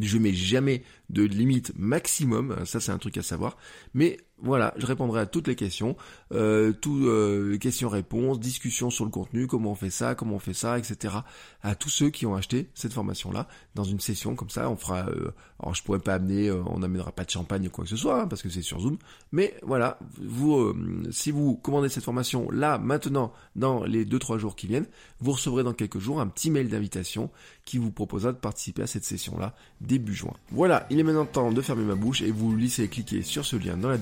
Je 0.01 0.19
mets 0.19 0.33
jamais 0.33 0.83
de 1.11 1.23
limite 1.23 1.73
maximum, 1.77 2.57
ça 2.65 2.81
c'est 2.81 2.91
un 2.91 2.99
truc 2.99 3.19
à 3.19 3.23
savoir. 3.23 3.57
Mais 3.93 4.17
voilà, 4.43 4.75
je 4.77 4.87
répondrai 4.87 5.21
à 5.21 5.27
toutes 5.27 5.49
les 5.49 5.55
questions, 5.55 5.97
euh, 6.33 6.73
toutes 6.73 7.05
euh, 7.05 7.57
questions-réponses, 7.59 8.41
discussions 8.41 8.91
sur 8.91 9.05
le 9.05 9.11
contenu, 9.11 9.47
comment 9.47 9.71
on 9.71 9.75
fait 9.75 9.91
ça, 9.91 10.15
comment 10.15 10.37
on 10.37 10.41
fait 10.41 10.55
ça, 10.55 10.79
etc. 10.79 11.15
À 11.63 11.75
tous 11.75 11.89
ceux 11.89 12.11
qui 12.11 12.27
ont 12.27 12.35
acheté 12.35 12.69
cette 12.75 12.93
formation-là 12.93 13.49
dans 13.75 13.85
une 13.85 14.01
session 14.01 14.35
comme 14.35 14.51
ça, 14.51 14.69
on 14.69 14.77
fera. 14.77 15.09
Euh, 15.09 15.33
alors 15.61 15.75
je 15.75 15.83
pourrais 15.83 15.99
pas 15.99 16.15
amener, 16.15 16.49
euh, 16.49 16.63
on 16.67 16.81
n'amènera 16.81 17.13
pas 17.13 17.25
de 17.25 17.31
champagne 17.31 17.69
ou 17.69 17.71
quoi 17.71 17.85
que 17.85 17.91
ce 17.91 17.97
soit 17.97 18.21
hein, 18.21 18.27
parce 18.27 18.43
que 18.43 18.51
c'est 18.51 18.61
sur 18.61 18.81
Zoom. 18.81 18.99
Mais 19.33 19.55
voilà, 19.63 19.99
vous, 20.21 20.57
euh, 20.57 21.09
si 21.11 21.31
vous 21.31 21.55
commandez 21.57 21.89
cette 21.89 22.05
formation 22.05 22.51
là 22.51 22.77
maintenant 22.77 23.33
dans 23.57 23.85
les 23.85 24.05
2-3 24.05 24.39
jours 24.39 24.57
qui 24.57 24.67
viennent, 24.67 24.87
vous 25.21 25.33
recevrez 25.33 25.63
dans 25.63 25.73
quelques 25.73 26.01
jours 26.01 26.21
un 26.21 26.27
petit 26.27 26.51
mail 26.51 26.69
d'invitation 26.69 27.31
qui 27.65 27.79
vous 27.79 27.91
proposera 27.91 28.33
de 28.33 28.39
participer 28.39 28.83
à 28.83 28.87
cette 28.87 29.05
session-là 29.05 29.55
début 29.81 30.13
juin. 30.13 30.35
Voilà, 30.51 30.87
il 30.91 30.99
est 30.99 31.03
maintenant 31.03 31.25
temps 31.25 31.53
de 31.53 31.63
fermer 31.63 31.85
ma 31.85 31.95
bouche 31.95 32.21
et 32.21 32.31
vous 32.31 32.55
laissez 32.55 32.89
cliquer 32.89 33.23
sur 33.23 33.47
ce 33.47 33.57
lien 33.57 33.77
dans 33.77 33.89
la 33.89 33.97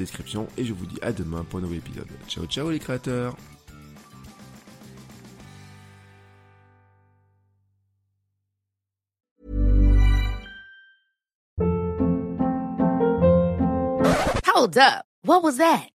et 0.57 0.65
je 0.65 0.73
vous 0.73 0.87
dis 0.87 0.99
à 1.03 1.13
demain 1.13 1.45
pour 1.45 1.59
un 1.59 1.63
nouvel 1.63 1.79
épisode. 1.79 2.07
Ciao 2.29 2.47
ciao 2.47 2.71
les 2.71 2.79
créateurs 2.79 3.37
Hold 14.47 14.79
up. 14.79 15.05
What 15.25 15.43
was 15.43 15.57
that? 15.57 15.92